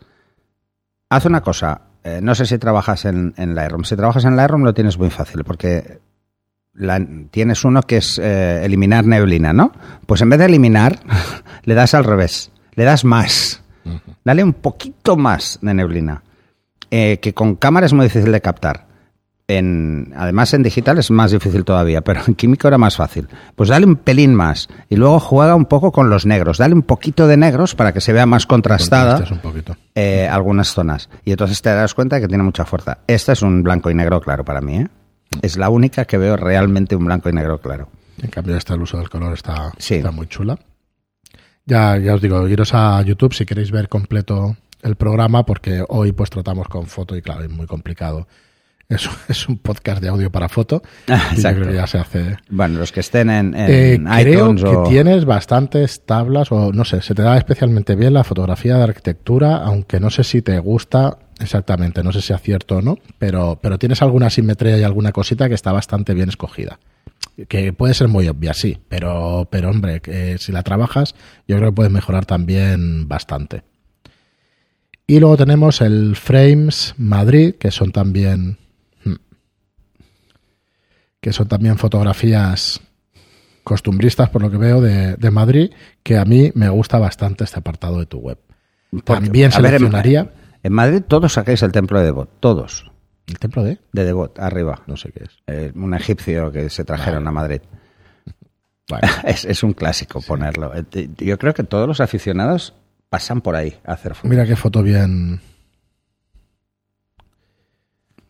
Haz 1.10 1.26
una 1.26 1.42
cosa. 1.42 1.82
eh, 2.04 2.20
no 2.22 2.34
sé 2.36 2.46
si 2.46 2.58
trabajas 2.58 3.06
en, 3.06 3.34
en 3.38 3.56
Lightroom. 3.56 3.84
Si 3.84 3.96
trabajas 3.96 4.26
en 4.26 4.36
Lightroom 4.36 4.64
lo 4.64 4.74
tienes 4.74 4.98
muy 4.98 5.10
fácil 5.10 5.44
porque 5.44 6.00
la- 6.74 7.06
tienes 7.32 7.64
uno 7.66 7.82
que 7.84 7.98
es 7.98 8.20
eh, 8.22 8.64
eliminar 8.66 9.06
neblina, 9.06 9.54
¿no? 9.54 9.72
Pues 10.06 10.22
en 10.22 10.30
vez 10.30 10.40
de 10.40 10.46
eliminar, 10.46 11.00
le 11.64 11.74
das 11.74 11.94
al 11.94 12.04
revés. 12.04 12.52
Le 12.74 12.84
das 12.84 13.06
más. 13.06 13.62
Dale 14.24 14.44
un 14.44 14.54
poquito 14.54 15.16
más 15.16 15.60
de 15.62 15.74
neblina. 15.74 16.24
eh, 16.92 17.20
que 17.22 17.34
con 17.34 17.56
cámara 17.56 17.86
es 17.86 17.94
muy 17.94 18.06
difícil 18.06 18.32
de 18.32 18.42
captar. 18.42 18.85
En, 19.48 20.12
además 20.18 20.54
en 20.56 20.64
digital 20.64 20.98
es 20.98 21.12
más 21.12 21.30
difícil 21.32 21.64
todavía, 21.64 22.02
pero 22.02 22.22
en 22.28 22.34
químico 22.34 22.68
era 22.68 22.80
más 22.80 22.96
fácil. 22.96 23.28
Pues 23.56 23.70
dale 23.70 23.86
un 23.86 23.96
pelín 23.96 24.34
más 24.34 24.68
y 24.90 24.96
luego 24.96 25.20
juega 25.20 25.54
un 25.56 25.66
poco 25.66 25.92
con 25.92 26.10
los 26.10 26.26
negros. 26.26 26.58
Dale 26.58 26.74
un 26.74 26.82
poquito 26.82 27.28
de 27.28 27.38
negros 27.38 27.76
para 27.76 27.94
que 27.94 28.02
se 28.02 28.12
vea 28.12 28.26
más 28.26 28.48
contrastada 28.48 29.24
eh, 29.94 30.28
algunas 30.28 30.70
zonas. 30.74 31.10
Y 31.24 31.32
entonces 31.32 31.62
te 31.62 31.70
darás 31.70 31.94
cuenta 31.94 32.20
que 32.20 32.28
tiene 32.28 32.44
mucha 32.44 32.66
fuerza. 32.66 32.98
Esta 33.06 33.34
es 33.34 33.44
un 33.44 33.62
blanco 33.62 33.92
y 33.92 33.94
negro 33.94 34.20
claro 34.20 34.44
para 34.44 34.62
mí. 34.62 34.78
¿eh? 34.78 34.88
Es 35.44 35.58
la 35.58 35.70
única 35.70 36.06
que 36.06 36.18
veo 36.18 36.38
realmente 36.38 36.96
un 36.96 37.06
blanco 37.06 37.30
y 37.30 37.34
negro 37.34 37.60
claro. 37.60 37.88
En 38.22 38.30
cambio, 38.32 38.56
este 38.58 38.74
el 38.74 38.82
uso 38.82 38.98
del 38.98 39.10
color 39.10 39.34
está, 39.34 39.72
Sí. 39.78 39.96
está 39.96 40.10
muy 40.10 40.26
chula. 40.28 40.58
Ya, 41.66 41.98
ya 41.98 42.16
os 42.16 42.22
digo, 42.22 42.48
iros 42.48 42.74
a 42.74 43.02
YouTube 43.02 43.34
si 43.34 43.46
queréis 43.46 43.72
ver 43.72 43.90
completo 43.90 44.56
el 44.82 44.96
programa, 44.96 45.46
porque 45.46 45.84
hoy 45.90 46.12
pues 46.14 46.30
tratamos 46.30 46.68
con 46.68 46.86
foto 46.86 47.16
y 47.16 47.22
claro, 47.22 47.44
es 47.44 47.50
muy 47.50 47.66
complicado. 47.66 48.28
Es, 48.88 49.10
es 49.28 49.48
un 49.50 49.58
podcast 49.58 50.02
de 50.02 50.10
audio 50.10 50.32
para 50.32 50.50
foto. 50.50 50.82
yo 51.08 51.16
Exacto. 51.16 51.62
creo 51.62 51.72
que 51.72 51.76
ya 51.76 51.88
se 51.88 51.98
hace. 51.98 52.38
Bueno, 52.50 52.80
los 52.80 52.92
que 52.92 53.00
estén 53.00 53.30
en, 53.30 53.56
en 53.56 53.70
Eh, 53.70 54.00
creo 54.22 54.46
iTunes 54.52 54.64
que 54.64 54.76
o... 54.76 54.84
tienes 54.84 55.26
bastantes 55.26 56.06
tablas, 56.06 56.52
o 56.52 56.72
no 56.72 56.86
sé, 56.86 57.02
se 57.02 57.16
te 57.16 57.22
da 57.24 57.38
especialmente 57.38 57.96
bien 57.96 58.14
la 58.14 58.24
fotografía 58.24 58.78
de 58.78 58.84
arquitectura, 58.84 59.58
aunque 59.58 60.00
no 60.00 60.10
sé 60.10 60.24
si 60.24 60.42
te 60.42 60.60
gusta 60.60 61.18
exactamente, 61.40 62.02
no 62.04 62.12
sé 62.14 62.22
si 62.22 62.32
acierto 62.32 62.78
o 62.78 62.82
no, 62.82 62.98
pero, 63.20 63.60
pero 63.62 63.78
tienes 63.78 64.02
alguna 64.02 64.30
simetría 64.30 64.78
y 64.78 64.84
alguna 64.84 65.12
cosita 65.12 65.50
que 65.50 65.56
está 65.56 65.72
bastante 65.72 66.14
bien 66.14 66.30
escogida. 66.30 66.80
Que 67.50 67.74
puede 67.74 67.94
ser 67.94 68.08
muy 68.08 68.28
obvia, 68.30 68.54
sí, 68.54 68.78
pero, 68.88 69.48
pero 69.52 69.70
hombre, 69.70 70.00
que 70.00 70.38
si 70.38 70.54
la 70.54 70.64
trabajas, 70.64 71.16
yo 71.48 71.58
creo 71.58 71.72
que 71.72 71.76
puedes 71.76 71.92
mejorar 71.92 72.26
también 72.26 73.10
bastante. 73.10 73.64
Y 75.08 75.20
luego 75.20 75.36
tenemos 75.38 75.82
el 75.82 76.16
Frames 76.16 76.94
Madrid, 76.98 77.56
que 77.60 77.72
son 77.72 77.92
también. 77.92 78.58
Que 81.26 81.34
son 81.34 81.48
también 81.48 81.76
fotografías 81.80 82.80
costumbristas, 83.64 84.30
por 84.30 84.44
lo 84.44 84.52
que 84.52 84.58
veo, 84.58 84.80
de, 84.80 85.16
de 85.16 85.32
Madrid, 85.32 85.72
que 86.04 86.20
a 86.20 86.24
mí 86.24 86.52
me 86.54 86.70
gusta 86.70 87.00
bastante 87.00 87.44
este 87.46 87.58
apartado 87.58 87.98
de 87.98 88.06
tu 88.06 88.20
web. 88.20 88.38
Porque, 88.92 89.24
También 89.26 89.52
a 89.52 89.58
ver, 89.60 89.74
en- 89.74 89.80
seleccionaría 89.80 90.32
En 90.62 90.72
Madrid 90.72 91.02
todos 91.08 91.34
sacáis 91.34 91.64
el 91.64 91.72
templo 91.72 91.98
de 91.98 92.06
Devot, 92.06 92.30
todos. 92.40 92.92
el 93.26 93.40
templo 93.40 93.64
de... 93.64 93.80
De 93.92 94.04
Devot, 94.06 94.38
arriba. 94.38 94.84
No 94.86 94.98
sé 94.98 95.12
qué 95.12 95.24
es. 95.24 95.32
Eh, 95.48 95.72
un 95.74 95.96
egipcio 95.96 96.52
que 96.52 96.70
se 96.70 96.86
trajeron 96.86 97.28
a 97.28 97.32
Madrid. 97.32 97.62
Vale. 98.88 99.08
Es, 99.24 99.46
es 99.46 99.64
un 99.64 99.74
clásico 99.74 100.22
ponerlo. 100.22 100.72
Eh, 100.76 101.10
Yo 101.18 101.40
creo 101.40 101.56
que 101.56 101.64
todos 101.64 101.88
los 101.88 102.02
aficionados 102.02 102.76
pasan 103.10 103.42
por 103.42 103.56
ahí 103.56 103.74
a 103.84 103.94
hacer 103.94 104.14
fotos. 104.14 104.30
Mira 104.30 104.46
qué 104.46 104.56
foto 104.56 104.84
bien... 104.84 105.42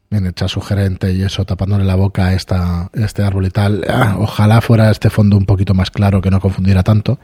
Bien 0.10 0.26
hecha, 0.28 0.48
sugerente 0.48 1.12
y 1.12 1.24
eso, 1.24 1.46
tapándole 1.46 1.84
la 1.84 1.96
boca 1.96 2.28
a 2.28 2.34
esta, 2.34 2.90
este 2.94 3.24
árbol 3.24 3.48
y 3.48 3.50
tal. 3.50 3.84
Ah, 3.90 4.16
ojalá 4.20 4.62
fuera 4.62 4.92
este 4.92 5.10
fondo 5.10 5.36
un 5.36 5.46
poquito 5.46 5.74
más 5.74 5.92
claro, 5.92 6.22
que 6.22 6.30
no 6.30 6.40
confundiera 6.40 6.84
tanto 6.84 7.20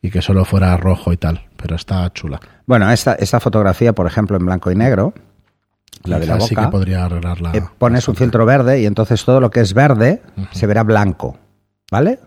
y 0.00 0.10
que 0.10 0.22
solo 0.22 0.44
fuera 0.44 0.76
rojo 0.76 1.12
y 1.12 1.16
tal, 1.16 1.46
pero 1.56 1.76
está 1.76 2.10
chula. 2.12 2.40
Bueno, 2.66 2.90
esta, 2.90 3.14
esta 3.14 3.40
fotografía, 3.40 3.92
por 3.92 4.06
ejemplo, 4.06 4.36
en 4.36 4.46
blanco 4.46 4.70
y 4.70 4.76
negro, 4.76 5.12
la 6.04 6.18
de 6.18 6.26
la 6.26 6.34
Quizás 6.36 6.48
sí 6.48 6.54
boca, 6.54 6.66
que 6.66 6.72
podría 6.72 7.04
arreglarla. 7.04 7.50
eh, 7.54 7.62
pones 7.78 8.08
un 8.08 8.16
filtro 8.16 8.46
verde 8.46 8.80
y 8.80 8.86
entonces 8.86 9.22
todo 9.24 9.40
lo 9.40 9.50
que 9.50 9.60
es 9.60 9.74
verde 9.74 10.22
se 10.52 10.66
verá 10.66 10.82
blanco, 10.84 11.36
¿vale? 11.90 12.20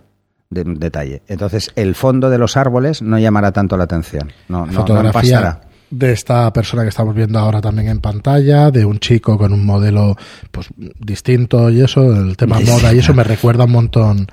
De, 0.52 0.64
detalle. 0.64 1.24
Entonces 1.28 1.72
el 1.76 1.96
fondo 1.96 2.30
de 2.30 2.38
los 2.38 2.58
árboles 2.58 3.02
no 3.02 3.18
llamará 3.18 3.52
tanto 3.52 3.76
la 3.78 3.86
atención. 3.86 4.32
No, 4.48 4.68
no, 4.68 4.72
no 4.72 4.74
fotografía 4.74 5.12
pasará. 5.12 5.62
De 5.94 6.12
esta 6.12 6.52
persona 6.52 6.84
que 6.84 6.90
estamos 6.90 7.14
viendo 7.14 7.38
ahora 7.38 7.62
también 7.62 7.88
en 7.88 8.00
pantalla, 8.00 8.72
de 8.72 8.84
un 8.84 9.00
chico 9.00 9.38
con 9.38 9.54
un 9.54 9.66
modelo 9.66 10.16
pues 10.52 10.68
distinto 11.00 11.70
y 11.70 11.82
eso, 11.82 12.14
el 12.14 12.36
tema 12.36 12.60
moda 12.60 12.94
y 12.94 13.00
eso 13.00 13.14
me 13.14 13.24
recuerda 13.24 13.66
un 13.66 13.72
montón. 13.72 14.28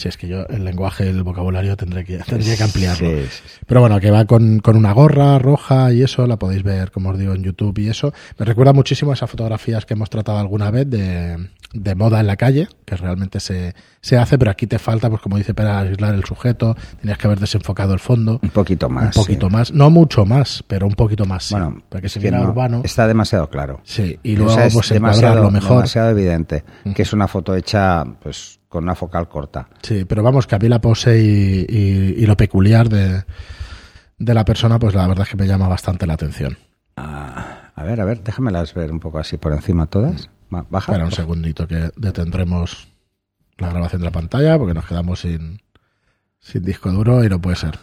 Si 0.00 0.08
es 0.08 0.16
que 0.16 0.28
yo 0.28 0.46
el 0.48 0.64
lenguaje, 0.64 1.10
el 1.10 1.22
vocabulario 1.22 1.76
tendré 1.76 2.06
que, 2.06 2.16
tendría 2.20 2.56
que 2.56 2.62
ampliarlo. 2.62 3.06
Sí, 3.06 3.16
sí, 3.30 3.42
sí. 3.44 3.58
Pero 3.66 3.82
bueno, 3.82 4.00
que 4.00 4.10
va 4.10 4.24
con, 4.24 4.60
con 4.60 4.74
una 4.76 4.92
gorra 4.92 5.38
roja 5.38 5.92
y 5.92 6.02
eso, 6.02 6.26
la 6.26 6.38
podéis 6.38 6.62
ver, 6.62 6.90
como 6.90 7.10
os 7.10 7.18
digo, 7.18 7.34
en 7.34 7.42
YouTube 7.42 7.78
y 7.80 7.88
eso. 7.90 8.14
Me 8.38 8.46
recuerda 8.46 8.72
muchísimo 8.72 9.10
a 9.10 9.14
esas 9.14 9.28
fotografías 9.28 9.84
que 9.84 9.92
hemos 9.92 10.08
tratado 10.08 10.38
alguna 10.38 10.70
vez 10.70 10.88
de, 10.88 11.50
de 11.74 11.94
moda 11.94 12.18
en 12.20 12.28
la 12.28 12.36
calle, 12.36 12.66
que 12.86 12.96
realmente 12.96 13.40
se, 13.40 13.74
se 14.00 14.16
hace, 14.16 14.38
pero 14.38 14.50
aquí 14.50 14.66
te 14.66 14.78
falta, 14.78 15.10
pues 15.10 15.20
como 15.20 15.36
dice, 15.36 15.52
para 15.52 15.80
aislar 15.80 16.14
el 16.14 16.24
sujeto, 16.24 16.74
tenías 17.02 17.18
que 17.18 17.26
haber 17.26 17.38
desenfocado 17.38 17.92
el 17.92 18.00
fondo. 18.00 18.40
Un 18.42 18.48
poquito 18.48 18.88
más. 18.88 19.14
Un 19.14 19.22
poquito 19.22 19.50
más, 19.50 19.70
no 19.70 19.90
mucho 19.90 20.24
más, 20.24 20.64
pero 20.66 20.86
un 20.86 20.94
poquito 20.94 21.26
más. 21.26 21.50
Bueno, 21.50 21.82
para 21.90 22.00
que 22.00 22.08
se 22.08 22.20
es 22.20 22.22
viera 22.22 22.38
no, 22.38 22.48
urbano. 22.48 22.80
Está 22.84 23.06
demasiado 23.06 23.50
claro. 23.50 23.82
Sí, 23.84 24.18
y 24.22 24.36
O 24.36 24.38
luego 24.38 24.54
sea, 24.54 24.64
es 24.64 24.72
pues 24.72 24.88
demasiado, 24.88 25.50
mejor. 25.50 25.76
demasiado 25.76 26.08
evidente 26.08 26.64
que 26.94 27.02
es 27.02 27.12
una 27.12 27.28
foto 27.28 27.54
hecha 27.54 28.02
pues 28.22 28.59
con 28.70 28.84
una 28.84 28.94
focal 28.94 29.28
corta. 29.28 29.68
Sí, 29.82 30.06
pero 30.06 30.22
vamos, 30.22 30.46
que 30.46 30.54
a 30.54 30.58
mí 30.58 30.68
la 30.68 30.80
pose 30.80 31.20
y, 31.20 31.66
y- 31.68 32.14
y 32.22 32.26
lo 32.26 32.36
peculiar 32.36 32.88
de, 32.88 33.24
de 34.16 34.34
la 34.34 34.44
persona, 34.46 34.78
pues 34.78 34.94
la 34.94 35.06
verdad 35.08 35.24
es 35.24 35.30
que 35.30 35.36
me 35.36 35.46
llama 35.46 35.66
bastante 35.68 36.06
la 36.06 36.14
atención. 36.14 36.56
Ah, 36.96 37.72
a 37.74 37.82
ver, 37.84 38.00
a 38.00 38.04
ver, 38.04 38.22
déjamelas 38.22 38.72
ver 38.74 38.92
un 38.92 39.00
poco 39.00 39.18
así 39.18 39.36
por 39.36 39.52
encima 39.52 39.86
todas. 39.86 40.30
Baja. 40.50 40.92
Espera 40.92 41.04
un 41.04 41.12
segundito 41.12 41.66
que 41.68 41.90
detendremos 41.96 42.88
la 43.58 43.70
grabación 43.70 44.00
de 44.02 44.06
la 44.06 44.12
pantalla 44.12 44.56
porque 44.56 44.72
nos 44.74 44.86
quedamos 44.86 45.20
sin, 45.20 45.60
sin 46.38 46.62
disco 46.62 46.90
duro 46.92 47.24
y 47.24 47.28
no 47.28 47.40
puede 47.40 47.56
ser. 47.56 47.78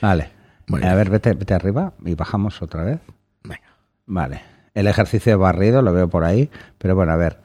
Vale. 0.00 0.30
Muy 0.68 0.84
a 0.84 0.94
ver, 0.94 1.10
vete, 1.10 1.32
vete 1.34 1.54
arriba 1.54 1.94
y 2.04 2.14
bajamos 2.14 2.62
otra 2.62 2.84
vez. 2.84 3.00
Venga. 3.42 3.62
Vale. 4.06 4.40
El 4.74 4.86
ejercicio 4.86 5.32
de 5.32 5.36
barrido 5.36 5.82
lo 5.82 5.92
veo 5.92 6.08
por 6.08 6.22
ahí, 6.24 6.48
pero 6.78 6.94
bueno, 6.94 7.12
a 7.12 7.16
ver. 7.16 7.40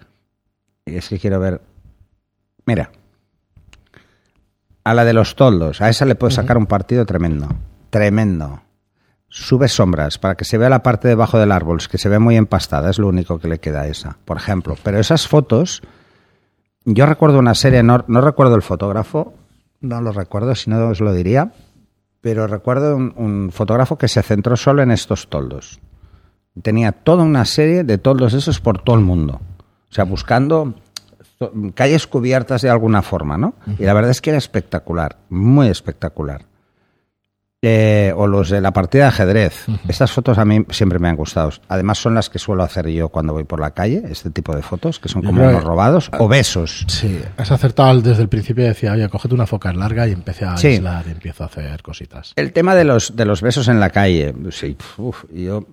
Es 0.86 1.10
que 1.10 1.18
quiero 1.18 1.40
ver. 1.40 1.62
Mira. 2.66 2.92
A 4.84 4.94
la 4.94 5.06
de 5.06 5.14
los 5.14 5.36
toldos, 5.36 5.82
a 5.82 5.90
esa 5.90 6.06
le 6.06 6.16
puedes 6.16 6.36
sacar 6.36 6.58
un 6.58 6.66
partido 6.66 7.06
tremendo. 7.06 7.48
Tremendo. 7.90 8.62
Sube 9.30 9.68
sombras 9.68 10.18
para 10.18 10.36
que 10.36 10.46
se 10.46 10.58
vea 10.58 10.70
la 10.70 10.84
parte 10.84 11.08
debajo 11.08 11.40
del 11.40 11.52
árbol, 11.52 11.80
que 11.90 11.98
se 11.98 12.10
ve 12.10 12.20
muy 12.20 12.36
empastada, 12.36 12.90
es 12.90 13.00
lo 13.00 13.08
único 13.08 13.40
que 13.40 13.48
le 13.48 13.60
queda 13.60 13.82
a 13.82 13.88
esa, 13.88 14.18
por 14.26 14.38
ejemplo. 14.38 14.76
Pero 14.84 15.00
esas 15.00 15.28
fotos, 15.28 15.82
yo 16.86 17.06
recuerdo 17.06 17.40
una 17.40 17.56
serie, 17.56 17.82
no, 17.82 18.04
no 18.08 18.22
recuerdo 18.22 18.56
el 18.56 18.62
fotógrafo, 18.62 19.34
no 19.80 20.02
lo 20.02 20.12
recuerdo, 20.12 20.54
si 20.54 20.70
no 20.70 20.88
os 20.88 21.00
lo 21.00 21.14
diría, 21.14 21.54
pero 22.22 22.46
recuerdo 22.46 22.96
un, 22.96 23.14
un 23.16 23.52
fotógrafo 23.52 23.98
que 23.98 24.08
se 24.08 24.22
centró 24.22 24.56
solo 24.58 24.84
en 24.84 24.92
estos 24.92 25.30
toldos. 25.30 25.80
Tenía 26.62 26.92
toda 26.92 27.24
una 27.24 27.46
serie 27.46 27.84
de 27.84 27.98
toldos 27.98 28.34
esos 28.34 28.60
por 28.60 28.84
todo 28.84 28.98
el 28.98 29.02
mundo. 29.02 29.42
O 29.90 29.94
sea, 29.94 30.04
buscando 30.04 30.76
calles 31.76 32.08
cubiertas 32.08 32.62
de 32.62 32.70
alguna 32.70 33.02
forma, 33.02 33.38
¿no? 33.38 33.56
Y 33.80 33.84
la 33.84 33.94
verdad 33.94 34.12
es 34.12 34.22
que 34.22 34.30
era 34.32 34.38
espectacular, 34.40 35.18
muy 35.30 35.68
espectacular. 35.68 36.46
Eh, 37.66 38.12
o 38.18 38.28
los 38.28 38.50
de 38.50 38.60
la 38.60 38.74
partida 38.74 39.04
de 39.04 39.08
ajedrez. 39.08 39.66
Estas 39.88 40.12
fotos 40.12 40.38
a 40.38 40.44
mí 40.44 40.66
siempre 40.70 41.00
me 41.00 41.08
han 41.08 41.16
gustado. 41.16 41.50
Además 41.70 41.98
son 41.98 42.14
las 42.14 42.30
que 42.30 42.38
suelo 42.38 42.62
hacer 42.62 42.90
yo 42.90 43.08
cuando 43.08 43.32
voy 43.32 43.46
por 43.46 43.62
la 43.62 43.72
calle, 43.72 44.04
este 44.10 44.30
tipo 44.32 44.54
de 44.54 44.62
fotos, 44.62 45.00
que 45.00 45.08
son 45.08 45.22
como 45.24 45.42
unos 45.44 45.62
que- 45.62 45.66
robados 45.66 46.12
o 46.20 46.28
besos. 46.28 46.84
Sí, 46.90 47.22
has 47.38 47.52
acertado 47.54 48.02
desde 48.02 48.22
el 48.22 48.28
principio. 48.28 48.66
Decía, 48.66 48.92
oye, 48.92 49.08
cógete 49.08 49.34
una 49.34 49.48
foca 49.48 49.72
larga 49.72 50.06
y 50.10 50.12
empecé 50.12 50.44
a 50.44 50.58
Sí. 50.58 50.68
aislar 50.68 51.06
y 51.08 51.12
empiezo 51.12 51.44
a 51.44 51.46
hacer 51.48 51.82
cositas. 51.82 52.34
El 52.36 52.52
tema 52.52 52.76
de 52.76 52.84
los, 52.84 53.16
de 53.16 53.24
los 53.24 53.42
besos 53.42 53.70
en 53.70 53.80
la 53.80 53.92
calle, 53.92 54.34
sí, 54.52 54.76
uf, 54.98 55.24
yo 55.34 55.66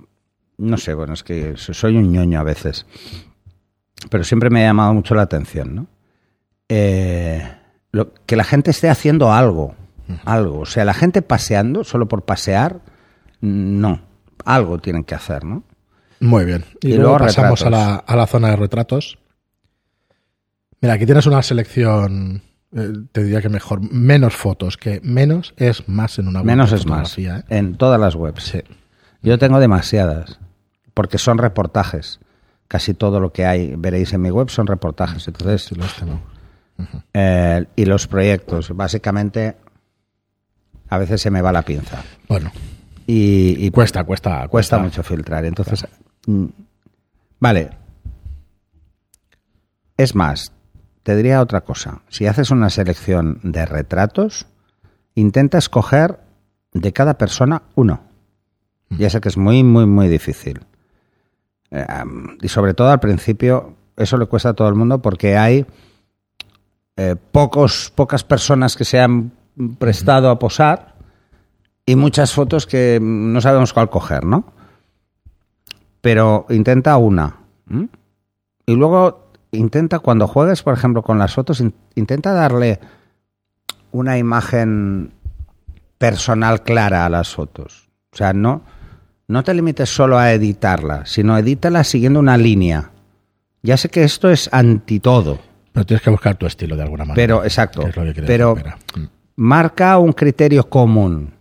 no 0.58 0.76
sé, 0.76 0.94
bueno, 0.94 1.14
es 1.14 1.24
que 1.24 1.54
so- 1.56 1.74
soy 1.74 1.96
un 1.96 2.12
ñoño 2.12 2.38
a 2.38 2.44
veces, 2.44 2.86
pero 4.08 4.24
siempre 4.24 4.50
me 4.50 4.62
ha 4.62 4.68
llamado 4.68 4.94
mucho 4.94 5.14
la 5.14 5.22
atención, 5.22 5.74
¿no? 5.74 5.86
Eh, 6.68 7.42
lo- 7.92 8.14
que 8.26 8.36
la 8.36 8.44
gente 8.44 8.70
esté 8.70 8.88
haciendo 8.88 9.32
algo, 9.32 9.74
algo, 10.24 10.60
o 10.60 10.66
sea, 10.66 10.84
la 10.84 10.94
gente 10.94 11.22
paseando 11.22 11.84
solo 11.84 12.06
por 12.08 12.22
pasear, 12.24 12.80
no, 13.40 14.00
algo 14.44 14.78
tienen 14.78 15.04
que 15.04 15.14
hacer, 15.14 15.44
¿no? 15.44 15.64
Muy 16.20 16.44
bien. 16.44 16.64
Y, 16.82 16.88
Y 16.88 16.94
luego, 16.96 17.18
luego 17.18 17.24
pasamos 17.26 17.62
a 17.62 17.70
la, 17.70 17.94
a 17.96 18.16
la 18.16 18.26
zona 18.26 18.48
de 18.50 18.56
retratos. 18.56 19.18
Mira, 20.80 20.94
aquí 20.94 21.06
tienes 21.06 21.26
una 21.26 21.42
selección, 21.42 22.42
eh, 22.74 22.92
te 23.12 23.22
diría 23.24 23.40
que 23.42 23.48
mejor, 23.48 23.80
menos 23.92 24.34
fotos, 24.34 24.76
que 24.76 25.00
menos 25.02 25.54
es 25.56 25.88
más 25.88 26.18
en 26.18 26.28
una 26.28 26.40
web 26.40 26.46
Menos 26.46 26.72
es 26.72 26.86
más, 26.86 27.16
¿eh? 27.18 27.42
en 27.48 27.76
todas 27.76 28.00
las 28.00 28.14
webs. 28.14 28.44
Sí. 28.44 28.62
Yo 29.22 29.38
tengo 29.38 29.60
demasiadas, 29.60 30.38
porque 30.94 31.18
son 31.18 31.38
reportajes. 31.38 32.20
Casi 32.70 32.94
todo 32.94 33.18
lo 33.18 33.32
que 33.32 33.44
hay, 33.44 33.74
veréis 33.76 34.12
en 34.12 34.22
mi 34.22 34.30
web, 34.30 34.48
son 34.48 34.68
reportajes. 34.68 35.26
Entonces, 35.26 35.64
Sí, 35.64 35.74
los 35.74 35.92
tengo. 35.96 36.20
Eh, 37.12 37.66
y 37.74 37.84
los 37.84 38.06
proyectos, 38.06 38.70
básicamente, 38.76 39.56
a 40.88 40.96
veces 40.98 41.20
se 41.20 41.32
me 41.32 41.42
va 41.42 41.50
la 41.50 41.62
pinza. 41.62 42.00
Bueno, 42.28 42.52
Y, 43.08 43.56
y 43.58 43.72
cuesta, 43.72 44.04
cuesta, 44.04 44.46
cuesta 44.46 44.78
mucho 44.78 45.02
filtrar. 45.02 45.44
Entonces, 45.46 45.84
mm, 46.28 46.44
vale. 47.40 47.70
Es 49.96 50.14
más, 50.14 50.52
te 51.02 51.16
diría 51.16 51.40
otra 51.42 51.62
cosa. 51.62 52.02
Si 52.08 52.28
haces 52.28 52.52
una 52.52 52.70
selección 52.70 53.40
de 53.42 53.66
retratos, 53.66 54.46
intenta 55.16 55.58
escoger 55.58 56.20
de 56.72 56.92
cada 56.92 57.14
persona 57.18 57.62
uno. 57.74 58.04
Ya 58.90 59.10
sé 59.10 59.20
que 59.20 59.28
es 59.28 59.36
muy, 59.36 59.64
muy, 59.64 59.86
muy 59.86 60.06
difícil. 60.06 60.60
Eh, 61.70 61.86
y 62.42 62.48
sobre 62.48 62.74
todo 62.74 62.90
al 62.90 63.00
principio, 63.00 63.74
eso 63.96 64.16
le 64.16 64.26
cuesta 64.26 64.50
a 64.50 64.54
todo 64.54 64.68
el 64.68 64.74
mundo 64.74 65.00
porque 65.00 65.36
hay 65.36 65.66
eh, 66.96 67.16
pocos, 67.32 67.92
pocas 67.94 68.24
personas 68.24 68.76
que 68.76 68.84
se 68.84 69.00
han 69.00 69.32
prestado 69.78 70.30
a 70.30 70.38
posar 70.38 70.94
y 71.86 71.96
muchas 71.96 72.32
fotos 72.32 72.66
que 72.66 72.98
no 73.00 73.40
sabemos 73.40 73.72
cuál 73.72 73.90
coger, 73.90 74.24
¿no? 74.24 74.52
Pero 76.00 76.46
intenta 76.50 76.96
una. 76.96 77.36
Y 78.66 78.74
luego 78.74 79.30
intenta, 79.52 79.98
cuando 79.98 80.26
juegues, 80.26 80.62
por 80.62 80.74
ejemplo, 80.74 81.02
con 81.02 81.18
las 81.18 81.34
fotos, 81.34 81.60
in- 81.60 81.74
intenta 81.94 82.32
darle 82.32 82.80
una 83.92 84.16
imagen 84.16 85.12
personal 85.98 86.62
clara 86.62 87.04
a 87.04 87.10
las 87.10 87.34
fotos. 87.34 87.88
O 88.12 88.16
sea, 88.16 88.32
no, 88.32 88.62
no 89.30 89.42
te 89.42 89.54
limites 89.54 89.88
solo 89.88 90.18
a 90.18 90.32
editarla, 90.32 91.06
sino 91.06 91.36
edítala 91.38 91.84
siguiendo 91.84 92.20
una 92.20 92.36
línea. 92.36 92.90
Ya 93.62 93.76
sé 93.76 93.88
que 93.88 94.02
esto 94.04 94.30
es 94.30 94.48
anti 94.52 95.00
todo, 95.00 95.38
Pero 95.72 95.86
tienes 95.86 96.02
que 96.02 96.10
buscar 96.10 96.36
tu 96.36 96.46
estilo 96.46 96.76
de 96.76 96.82
alguna 96.82 97.04
manera. 97.04 97.14
pero 97.14 97.44
exacto. 97.44 97.82
que 97.82 97.90
es 97.90 97.96
lo 97.96 98.12
que 98.12 98.22
Pero. 98.22 98.56
Mm. 98.56 99.04
marca 99.36 99.98
un 99.98 100.12
criterio 100.12 100.68
común. 100.68 101.34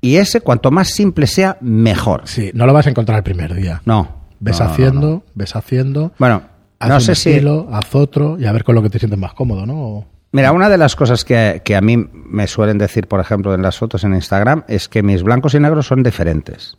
Y 0.00 0.16
ese, 0.16 0.40
cuanto 0.42 0.70
más 0.70 0.88
simple 0.88 1.26
sea, 1.26 1.56
mejor. 1.60 2.22
Sí, 2.26 2.50
no 2.54 2.66
lo 2.66 2.72
vas 2.74 2.86
a 2.86 2.90
encontrar 2.90 3.18
el 3.18 3.24
primer 3.24 3.54
día. 3.54 3.80
No. 3.86 4.24
Ves 4.40 4.60
no, 4.60 4.66
haciendo, 4.66 5.00
no. 5.08 5.22
ves 5.34 5.56
haciendo. 5.56 6.12
Bueno, 6.18 6.42
haz 6.78 6.88
no 6.88 6.94
un 6.96 7.00
sé 7.00 7.14
si. 7.14 7.30
estilo, 7.30 7.68
haz 7.72 7.94
otro 7.94 8.36
y 8.38 8.44
a 8.44 8.52
ver 8.52 8.64
con 8.64 8.74
lo 8.74 8.82
que 8.82 8.90
te 8.90 8.98
sientes 8.98 9.18
más 9.18 9.32
cómodo, 9.32 9.64
¿no? 9.64 9.74
O- 9.80 10.06
Mira, 10.32 10.50
una 10.52 10.68
de 10.68 10.76
las 10.76 10.96
cosas 10.96 11.24
que, 11.24 11.62
que 11.64 11.76
a 11.76 11.80
mí 11.80 11.96
me 11.96 12.46
suelen 12.48 12.76
decir, 12.76 13.06
por 13.06 13.20
ejemplo, 13.20 13.54
en 13.54 13.62
las 13.62 13.78
fotos 13.78 14.02
en 14.02 14.14
Instagram, 14.14 14.64
es 14.66 14.88
que 14.88 15.02
mis 15.04 15.22
blancos 15.22 15.54
y 15.54 15.60
negros 15.60 15.86
son 15.86 16.02
diferentes. 16.02 16.76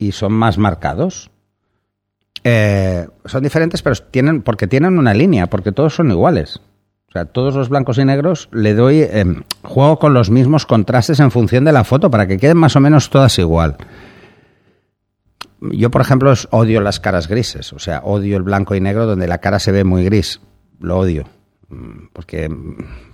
Y 0.00 0.10
son 0.12 0.32
más 0.32 0.58
marcados. 0.58 1.30
Eh, 2.42 3.06
son 3.26 3.42
diferentes, 3.42 3.82
pero 3.82 3.94
tienen, 3.96 4.42
porque 4.42 4.66
tienen 4.66 4.98
una 4.98 5.14
línea, 5.14 5.46
porque 5.46 5.70
todos 5.70 5.94
son 5.94 6.10
iguales. 6.10 6.60
O 7.08 7.12
sea, 7.12 7.26
todos 7.26 7.54
los 7.54 7.68
blancos 7.68 7.98
y 7.98 8.04
negros 8.04 8.48
le 8.50 8.72
doy, 8.74 9.00
eh, 9.02 9.24
juego 9.62 9.98
con 9.98 10.14
los 10.14 10.30
mismos 10.30 10.64
contrastes 10.64 11.20
en 11.20 11.30
función 11.30 11.64
de 11.64 11.72
la 11.72 11.84
foto 11.84 12.10
para 12.10 12.26
que 12.26 12.38
queden 12.38 12.56
más 12.56 12.76
o 12.76 12.80
menos 12.80 13.10
todas 13.10 13.38
igual. 13.38 13.76
Yo, 15.60 15.90
por 15.90 16.00
ejemplo, 16.00 16.32
odio 16.50 16.80
las 16.80 17.00
caras 17.00 17.28
grises, 17.28 17.72
o 17.74 17.78
sea, 17.78 18.00
odio 18.04 18.36
el 18.36 18.42
blanco 18.42 18.74
y 18.74 18.80
negro 18.80 19.06
donde 19.06 19.28
la 19.28 19.38
cara 19.38 19.58
se 19.58 19.72
ve 19.72 19.84
muy 19.84 20.04
gris. 20.04 20.40
Lo 20.78 20.98
odio. 20.98 21.24
Mm, 21.68 22.06
Porque, 22.14 22.48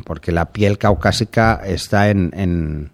porque 0.04 0.30
la 0.30 0.52
piel 0.52 0.78
caucásica 0.78 1.60
está 1.64 2.10
en, 2.10 2.30
en, 2.34 2.92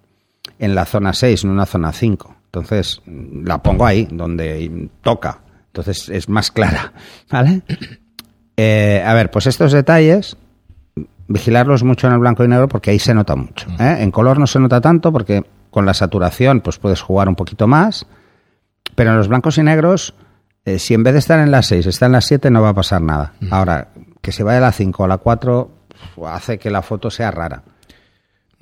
en 0.58 0.74
la 0.74 0.86
zona 0.86 1.12
6, 1.12 1.44
no 1.44 1.50
en 1.50 1.58
la 1.58 1.66
zona 1.66 1.92
5. 1.92 2.36
Entonces, 2.52 3.00
mm, 3.06 3.46
la 3.46 3.62
pongo 3.62 3.86
ahí, 3.86 4.06
donde 4.10 4.90
toca. 5.00 5.40
Entonces, 5.68 6.10
es 6.10 6.28
más 6.28 6.50
clara. 6.50 6.92
¿Vale? 7.30 7.62
Eh, 8.58 9.02
a 9.04 9.14
ver, 9.14 9.30
pues 9.30 9.46
estos 9.46 9.72
detalles, 9.72 10.36
vigilarlos 11.28 11.82
mucho 11.82 12.06
en 12.06 12.12
el 12.12 12.18
blanco 12.18 12.44
y 12.44 12.48
negro 12.48 12.68
porque 12.68 12.90
ahí 12.90 12.98
se 12.98 13.14
nota 13.14 13.36
mucho. 13.36 13.68
¿eh? 13.80 13.96
En 14.00 14.10
color 14.10 14.38
no 14.38 14.46
se 14.46 14.60
nota 14.60 14.82
tanto 14.82 15.10
porque 15.10 15.44
con 15.70 15.86
la 15.86 15.94
saturación 15.94 16.60
pues 16.60 16.78
puedes 16.78 17.00
jugar 17.00 17.26
un 17.30 17.36
poquito 17.36 17.66
más, 17.66 18.06
pero 18.94 19.12
en 19.12 19.16
los 19.16 19.28
blancos 19.28 19.56
y 19.56 19.62
negros, 19.62 20.14
eh, 20.66 20.78
si 20.78 20.92
en 20.92 21.02
vez 21.02 21.14
de 21.14 21.20
estar 21.20 21.40
en 21.40 21.50
la 21.50 21.62
6 21.62 21.86
está 21.86 22.04
en 22.04 22.12
la 22.12 22.20
7 22.20 22.50
no 22.50 22.60
va 22.60 22.68
a 22.68 22.74
pasar 22.74 23.00
nada. 23.00 23.32
Ahora, 23.50 23.88
que 24.20 24.30
se 24.30 24.42
vaya 24.42 24.58
a 24.58 24.60
la 24.60 24.72
5 24.72 25.02
o 25.02 25.06
la 25.06 25.16
4 25.16 25.70
uf, 26.16 26.26
hace 26.26 26.58
que 26.58 26.70
la 26.70 26.82
foto 26.82 27.10
sea 27.10 27.30
rara. 27.30 27.62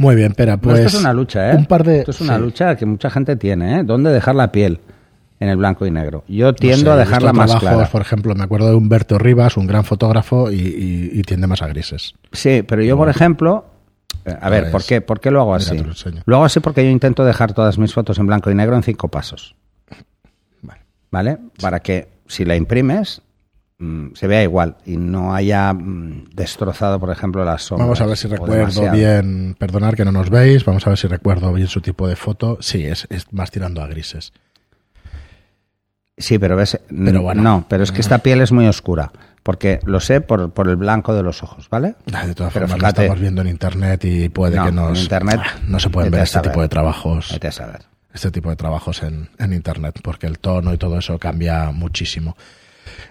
Muy 0.01 0.17
bien, 0.17 0.31
espera, 0.31 0.53
No, 0.57 0.63
pues. 0.63 0.79
esto 0.81 0.97
es 0.97 1.03
una 1.05 1.13
lucha, 1.13 1.53
¿eh? 1.53 1.57
Un 1.57 1.67
par 1.67 1.85
de. 1.85 1.99
Esto 1.99 2.13
es 2.13 2.21
una 2.23 2.37
sí. 2.37 2.41
lucha 2.43 2.75
que 2.75 2.87
mucha 2.87 3.11
gente 3.11 3.37
tiene, 3.37 3.81
¿eh? 3.81 3.83
¿Dónde 3.85 4.11
dejar 4.11 4.35
la 4.35 4.51
piel 4.51 4.81
en 5.41 5.49
el 5.51 5.59
blanco 5.59 5.85
y 5.85 5.91
negro? 5.91 6.25
Yo 6.27 6.47
No 6.47 6.53
tiendo 6.55 6.87
sé, 6.87 6.91
a 6.93 6.97
dejarla 6.97 7.35
más 7.35 7.51
trabajos, 7.51 7.69
clara. 7.69 7.91
Por 7.91 8.01
ejemplo, 8.01 8.35
me 8.35 8.43
acuerdo 8.45 8.69
de 8.71 8.77
Humberto 8.77 9.19
Rivas, 9.19 9.59
un 9.59 9.67
gran 9.67 9.85
fotógrafo, 9.85 10.51
y, 10.51 10.55
y- 10.57 11.11
y 11.13 11.23
tiende 11.23 11.47
más 11.47 11.61
a 11.61 11.67
grises. 11.67 12.15
Sí, 12.33 12.63
pero 12.67 12.83
yo, 12.83 12.97
por 12.97 13.11
ejemplo, 13.11 13.67
eh, 14.25 14.35
a 14.41 14.49
ver, 14.49 14.63
ves. 14.65 14.73
¿por 14.73 14.85
qué, 14.85 15.03
¿por 15.03 15.21
qué 15.21 15.31
lo 15.31 15.43
hago 15.43 15.53
Mira, 15.59 15.65
así? 15.65 15.77
te 16.05 16.11
lo. 16.13 16.23
Lo 16.25 16.37
hago 16.37 16.45
así 16.47 16.61
porque 16.61 16.83
yo 16.83 16.91
intento 16.91 17.23
dejar 17.27 17.53
todas 17.53 17.77
mis 17.77 17.93
fotos 17.93 18.19
en 18.19 18.27
blanco 18.27 18.51
y 18.51 18.55
negro 18.55 18.77
en 18.77 18.83
cinco 18.83 19.09
pasos. 19.09 19.55
Vale. 20.63 20.81
¿Vale? 21.11 21.39
Para 21.61 21.81
que 21.81 22.09
si 22.27 22.47
la 22.47 22.57
imprimes 22.57 23.21
se 24.15 24.27
vea 24.27 24.43
igual 24.43 24.77
y 24.85 24.97
no 24.99 25.35
haya 25.35 25.73
mm, 25.73 26.31
destrozado, 26.35 27.01
por 27.01 27.11
ejemplo, 27.11 27.45
las 27.45 27.63
sombras. 27.63 27.87
Vamos 27.87 28.01
a 28.01 28.07
ver 28.07 28.17
si 28.17 28.29
recuerdo 28.29 28.55
demasiado. 28.55 28.93
bien, 28.97 29.57
perdonar 29.59 29.97
que 29.97 30.05
no 30.05 30.13
nos 30.13 30.29
veis, 30.31 30.65
vamos 30.65 30.87
a 30.87 30.91
ver 30.91 30.99
si 30.99 31.07
recuerdo 31.09 31.53
bien 31.53 31.67
su 31.69 31.81
tipo 31.81 32.07
de 32.07 32.17
foto. 32.17 32.59
Sí, 32.61 32.85
es, 32.85 33.07
es 33.11 33.33
más 33.33 33.51
tirando 33.51 33.81
a 33.83 33.87
grises. 33.87 34.33
Sí, 36.17 36.39
pero 36.39 36.57
ves, 36.57 36.79
mm, 36.91 37.05
Pero 37.07 37.23
bueno. 37.23 37.43
no, 37.43 37.67
pero 37.69 37.83
es 37.83 37.93
que 37.93 38.01
esta 38.03 38.19
piel 38.19 38.43
es 38.43 38.53
muy 38.53 38.67
oscura, 38.67 39.11
porque 39.43 39.81
lo 39.85 40.01
sé 40.01 40.21
por, 40.21 40.51
por 40.53 40.69
el 40.69 40.77
blanco 40.77 41.15
de 41.15 41.23
los 41.23 41.43
ojos, 41.43 41.69
¿vale? 41.71 41.95
Ah, 42.13 42.27
De 42.27 42.35
todas 42.35 42.53
Pero 42.53 42.69
formas, 42.69 42.79
fíjate. 42.81 43.01
lo 43.01 43.05
estamos 43.05 43.21
viendo 43.23 43.41
en 43.41 43.49
internet 43.49 44.05
y 44.05 44.29
puede 44.29 44.57
No, 44.57 44.65
que 44.65 44.69
en 44.69 44.75
nos. 44.77 45.01
internet, 45.03 45.41
Ah, 45.43 45.59
no 45.67 45.81
se 45.81 45.89
pueden 45.89 46.11
ver 46.11 46.23
este 46.25 46.35
saber. 46.35 46.51
tipo 46.51 46.61
de 46.61 46.69
trabajos. 46.69 47.31
Vete 47.33 47.49
a 47.49 47.53
saber. 47.53 47.81
Este 48.13 48.31
tipo 48.31 48.51
de 48.51 48.57
trabajos 48.57 49.03
en, 49.03 49.31
en 49.39 49.53
internet, 49.55 50.01
porque 50.03 50.27
el 50.27 50.39
tono 50.39 50.75
y 50.75 50.77
todo 50.79 50.99
eso 50.99 51.19
cambia 51.19 51.71
muchísimo. 51.71 52.37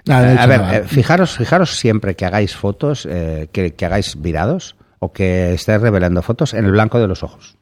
Nada, 0.05 0.33
he 0.33 0.37
a 0.37 0.45
ver, 0.45 0.61
nada. 0.61 0.77
eh, 0.77 0.83
fijaros, 0.85 1.37
fijaros 1.37 1.77
siempre 1.77 2.15
que 2.15 2.25
hagáis 2.25 2.55
fotos, 2.55 3.07
eh, 3.09 3.47
que, 3.51 3.73
que 3.75 3.85
hagáis 3.85 4.19
virados 4.21 4.75
o 4.99 5.11
que 5.11 5.53
estéis 5.53 5.81
revelando 5.81 6.21
fotos 6.21 6.53
en 6.53 6.65
el 6.65 6.71
blanco 6.71 6.99
de 6.99 7.07
los 7.07 7.23
ojos. 7.23 7.57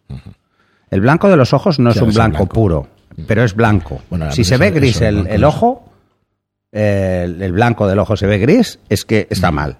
El 0.90 1.02
blanco 1.02 1.30
de 1.30 1.38
los 1.38 1.54
ojos 1.54 1.80
no 1.80 1.90
es 1.92 1.98
un 1.98 2.14
blanco, 2.14 2.38
blanco. 2.38 2.54
puro, 2.54 2.88
pero 3.28 3.44
es 3.44 3.54
blanco. 3.56 4.02
Bueno, 4.10 4.32
si 4.32 4.44
se 4.44 4.58
ve 4.58 4.72
gris 4.72 5.02
el, 5.02 5.44
ojo, 5.44 5.92
eh, 6.72 7.24
el, 7.26 7.42
el 7.42 7.52
blanco 7.52 7.88
del 7.88 8.00
ojo 8.00 8.16
se 8.16 8.26
ve 8.28 8.38
gris, 8.38 8.80
es 8.90 9.06
que 9.06 9.28
está 9.30 9.52
mal, 9.52 9.78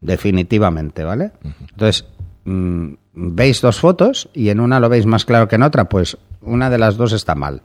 definitivamente, 0.00 1.02
¿vale? 1.04 1.32
Entonces, 1.70 2.04
mm, 2.44 2.92
veis 3.14 3.60
dos 3.60 3.80
fotos 3.80 4.28
y 4.34 4.50
en 4.50 4.60
una 4.60 4.78
lo 4.80 4.88
veis 4.88 5.06
más 5.06 5.24
claro 5.24 5.48
que 5.48 5.56
en 5.56 5.62
otra, 5.62 5.88
pues 5.88 6.16
una 6.42 6.70
de 6.70 6.78
las 6.78 6.96
dos 6.96 7.12
está 7.12 7.34
mal. 7.34 7.62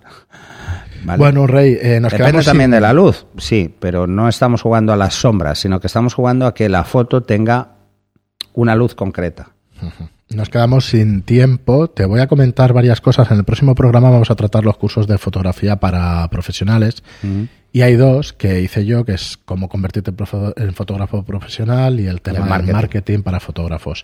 ¿Vale? 1.06 1.18
Bueno, 1.20 1.48
Rey, 1.48 1.78
eh, 1.82 2.00
nos 2.00 2.12
Depende 2.12 2.32
quedamos 2.32 2.46
también 2.46 2.68
sin- 2.70 2.72
de 2.76 2.82
la 2.82 2.94
luz, 2.94 3.26
sí, 3.38 3.74
pero 3.80 4.08
no 4.08 4.28
estamos 4.28 4.62
jugando 4.62 4.92
a 4.94 4.96
las 4.98 5.14
sombras, 5.14 5.60
sino 5.60 5.80
que 5.80 5.88
estamos 5.88 6.14
jugando 6.14 6.46
a 6.48 6.54
que 6.54 6.70
la 6.70 6.84
foto 6.84 7.24
tenga 7.24 7.76
una 8.54 8.76
luz 8.76 8.96
concreta. 8.96 9.50
Nos 10.30 10.50
quedamos 10.50 10.86
sin 10.88 11.22
tiempo. 11.22 11.88
Te 11.90 12.06
voy 12.06 12.20
a 12.20 12.28
comentar 12.28 12.74
varias 12.74 13.00
cosas. 13.00 13.30
En 13.30 13.38
el 13.38 13.44
próximo 13.44 13.76
programa 13.76 14.10
vamos 14.10 14.32
a 14.32 14.36
tratar 14.36 14.64
los 14.66 14.76
cursos 14.78 15.06
de 15.08 15.18
fotografía 15.18 15.76
para 15.76 16.28
profesionales. 16.30 17.04
Y 17.72 17.82
hay 17.82 17.96
dos 17.96 18.34
que 18.34 18.62
hice 18.62 18.86
yo, 18.86 19.06
que 19.06 19.14
es 19.14 19.38
cómo 19.46 19.70
convertirte 19.70 20.12
en 20.58 20.74
fotógrafo 20.74 21.24
profesional 21.24 22.00
y 22.00 22.08
el 22.08 22.22
tema 22.22 22.40
del 22.40 22.50
marketing. 22.50 22.74
marketing. 22.74 23.20
para 23.22 23.40
fotógrafos. 23.40 24.04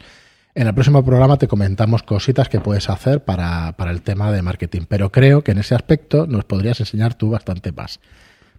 En 0.54 0.68
el 0.68 0.74
próximo 0.74 1.04
programa 1.06 1.38
te 1.38 1.48
comentamos 1.48 2.04
cositas 2.04 2.50
que 2.50 2.60
puedes 2.60 2.90
hacer 2.90 3.24
para, 3.24 3.74
para 3.78 3.92
el 3.92 4.02
tema 4.02 4.32
de 4.32 4.42
marketing. 4.42 4.82
Pero 4.88 5.12
creo 5.12 5.44
que 5.44 5.52
en 5.52 5.60
ese 5.60 5.76
aspecto 5.76 6.28
nos 6.28 6.44
podrías 6.44 6.80
enseñar 6.80 7.14
tú 7.14 7.30
bastante 7.30 7.72
más. 7.72 8.00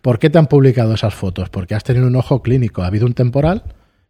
¿Por 0.00 0.18
qué 0.18 0.30
te 0.30 0.38
han 0.38 0.46
publicado 0.46 0.94
esas 0.94 1.14
fotos? 1.14 1.50
Porque 1.50 1.74
has 1.74 1.84
tenido 1.84 2.06
un 2.06 2.16
ojo 2.16 2.42
clínico, 2.42 2.82
ha 2.82 2.86
habido 2.86 3.06
un 3.06 3.12
temporal 3.14 3.62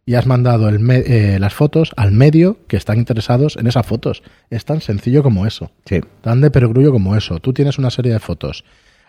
y 0.05 0.15
has 0.15 0.25
mandado 0.25 0.69
el 0.69 0.79
me- 0.79 1.03
eh, 1.05 1.39
las 1.39 1.53
fotos 1.53 1.91
al 1.97 2.11
medio 2.13 2.57
que 2.67 2.77
están 2.77 2.97
interesados 2.97 3.57
en 3.57 3.67
esas 3.67 3.85
fotos. 3.85 4.23
Es 4.49 4.65
tan 4.65 4.81
sencillo 4.81 5.21
como 5.21 5.45
eso, 5.45 5.71
Sí. 5.85 5.99
tan 6.21 6.41
de 6.41 6.51
perogrullo 6.51 6.91
como 6.91 7.15
eso. 7.15 7.39
Tú 7.39 7.53
tienes 7.53 7.77
una 7.77 7.89
serie 7.89 8.13
de 8.13 8.19
fotos, 8.19 8.63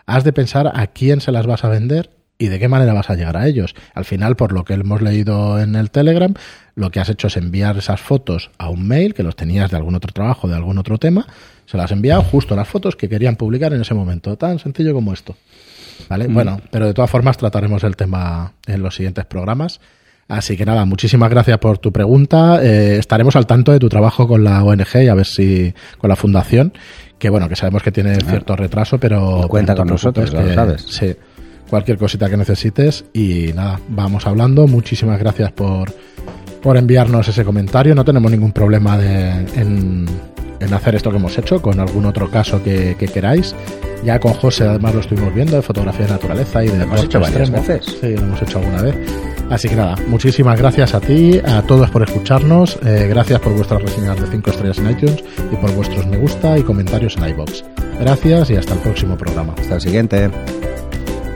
has 0.05 0.23
de 0.23 0.33
pensar 0.33 0.71
a 0.73 0.87
quién 0.87 1.21
se 1.21 1.31
las 1.31 1.47
vas 1.47 1.63
a 1.63 1.69
vender 1.69 2.11
y 2.37 2.47
de 2.47 2.59
qué 2.59 2.67
manera 2.67 2.93
vas 2.93 3.09
a 3.09 3.15
llegar 3.15 3.37
a 3.37 3.47
ellos. 3.47 3.75
Al 3.93 4.05
final, 4.05 4.35
por 4.35 4.51
lo 4.51 4.65
que 4.65 4.73
hemos 4.73 5.01
leído 5.01 5.59
en 5.59 5.75
el 5.75 5.89
Telegram, 5.91 6.33
lo 6.75 6.91
que 6.91 6.99
has 6.99 7.09
hecho 7.09 7.27
es 7.27 7.37
enviar 7.37 7.77
esas 7.77 8.01
fotos 8.01 8.51
a 8.57 8.69
un 8.69 8.87
mail 8.87 9.13
que 9.13 9.23
los 9.23 9.35
tenías 9.35 9.71
de 9.71 9.77
algún 9.77 9.95
otro 9.95 10.11
trabajo, 10.11 10.47
de 10.47 10.55
algún 10.55 10.77
otro 10.77 10.97
tema, 10.97 11.25
se 11.65 11.77
las 11.77 11.85
has 11.85 11.91
enviado 11.91 12.21
justo 12.23 12.55
las 12.55 12.67
fotos 12.67 12.95
que 12.95 13.07
querían 13.09 13.35
publicar 13.37 13.73
en 13.73 13.81
ese 13.81 13.93
momento. 13.93 14.35
Tan 14.37 14.59
sencillo 14.59 14.93
como 14.93 15.13
esto. 15.13 15.35
¿Vale? 16.09 16.27
Bueno, 16.27 16.59
pero 16.71 16.85
de 16.87 16.93
todas 16.93 17.09
formas 17.09 17.37
trataremos 17.37 17.83
el 17.85 17.95
tema 17.95 18.51
en 18.67 18.83
los 18.83 18.95
siguientes 18.95 19.25
programas. 19.25 19.79
Así 20.27 20.57
que 20.57 20.65
nada, 20.65 20.85
muchísimas 20.85 21.29
gracias 21.29 21.57
por 21.59 21.77
tu 21.77 21.91
pregunta. 21.93 22.59
Eh, 22.61 22.97
estaremos 22.97 23.35
al 23.35 23.45
tanto 23.47 23.71
de 23.71 23.79
tu 23.79 23.87
trabajo 23.89 24.27
con 24.27 24.43
la 24.43 24.63
ONG 24.63 25.03
y 25.03 25.07
a 25.07 25.13
ver 25.13 25.25
si 25.25 25.73
con 25.99 26.09
la 26.09 26.15
fundación, 26.15 26.73
que 27.19 27.29
bueno, 27.29 27.47
que 27.47 27.55
sabemos 27.55 27.81
que 27.83 27.91
tiene 27.91 28.15
cierto 28.15 28.55
retraso, 28.55 28.99
pero 28.99 29.45
cuenta 29.47 29.73
no 29.73 29.77
con 29.79 29.87
nosotros, 29.87 30.31
ya 30.31 30.41
lo 30.41 30.47
que- 30.47 30.53
sabes. 30.55 30.81
Sí, 30.81 31.15
cualquier 31.69 31.97
cosita 31.97 32.29
que 32.29 32.37
necesites 32.37 33.05
y 33.13 33.51
nada, 33.53 33.79
vamos 33.89 34.25
hablando. 34.27 34.67
Muchísimas 34.67 35.19
gracias 35.19 35.51
por, 35.51 35.93
por 36.61 36.77
enviarnos 36.77 37.27
ese 37.27 37.43
comentario. 37.43 37.95
No 37.95 38.05
tenemos 38.05 38.31
ningún 38.31 38.51
problema 38.51 38.97
de, 38.97 39.29
en, 39.55 40.05
en 40.59 40.73
hacer 40.73 40.95
esto 40.95 41.11
que 41.11 41.17
hemos 41.17 41.37
hecho 41.37 41.61
con 41.61 41.79
algún 41.79 42.05
otro 42.05 42.29
caso 42.29 42.63
que, 42.63 42.95
que 42.99 43.07
queráis. 43.07 43.55
Ya 44.03 44.19
con 44.19 44.33
José 44.33 44.65
además 44.65 44.93
lo 44.93 44.99
estuvimos 45.01 45.33
viendo 45.33 45.55
de 45.55 45.61
fotografía 45.63 46.05
de 46.05 46.11
naturaleza 46.11 46.63
y 46.63 46.67
de 46.67 46.73
hemos 46.73 46.79
deporte 46.85 47.05
hecho 47.05 47.19
varias 47.19 47.49
extremo. 47.49 47.67
veces. 47.67 47.97
Sí, 48.01 48.15
lo 48.15 48.21
hemos 48.21 48.41
hecho 48.41 48.59
alguna 48.59 48.81
vez. 48.81 48.95
Así 49.49 49.69
que 49.69 49.75
nada, 49.75 49.95
muchísimas 50.07 50.57
gracias 50.57 50.95
a 50.95 50.99
ti, 50.99 51.39
a 51.45 51.61
todos 51.63 51.89
por 51.91 52.01
escucharnos. 52.03 52.79
eh, 52.83 53.05
gracias 53.09 53.39
por 53.39 53.53
vuestras 53.53 53.81
reseñas 53.81 54.19
de 54.19 54.27
5 54.27 54.49
estrellas 54.49 54.77
en 54.79 54.89
iTunes 54.91 55.23
y 55.51 55.55
por 55.55 55.71
vuestros 55.73 56.05
me 56.07 56.17
gusta 56.17 56.57
y 56.57 56.63
comentarios 56.63 57.15
en 57.17 57.29
iBox. 57.29 57.63
Gracias 57.99 58.49
y 58.49 58.55
hasta 58.55 58.73
el 58.73 58.79
próximo 58.79 59.15
programa. 59.17 59.53
Hasta 59.59 59.75
el 59.75 59.81
siguiente. 59.81 60.29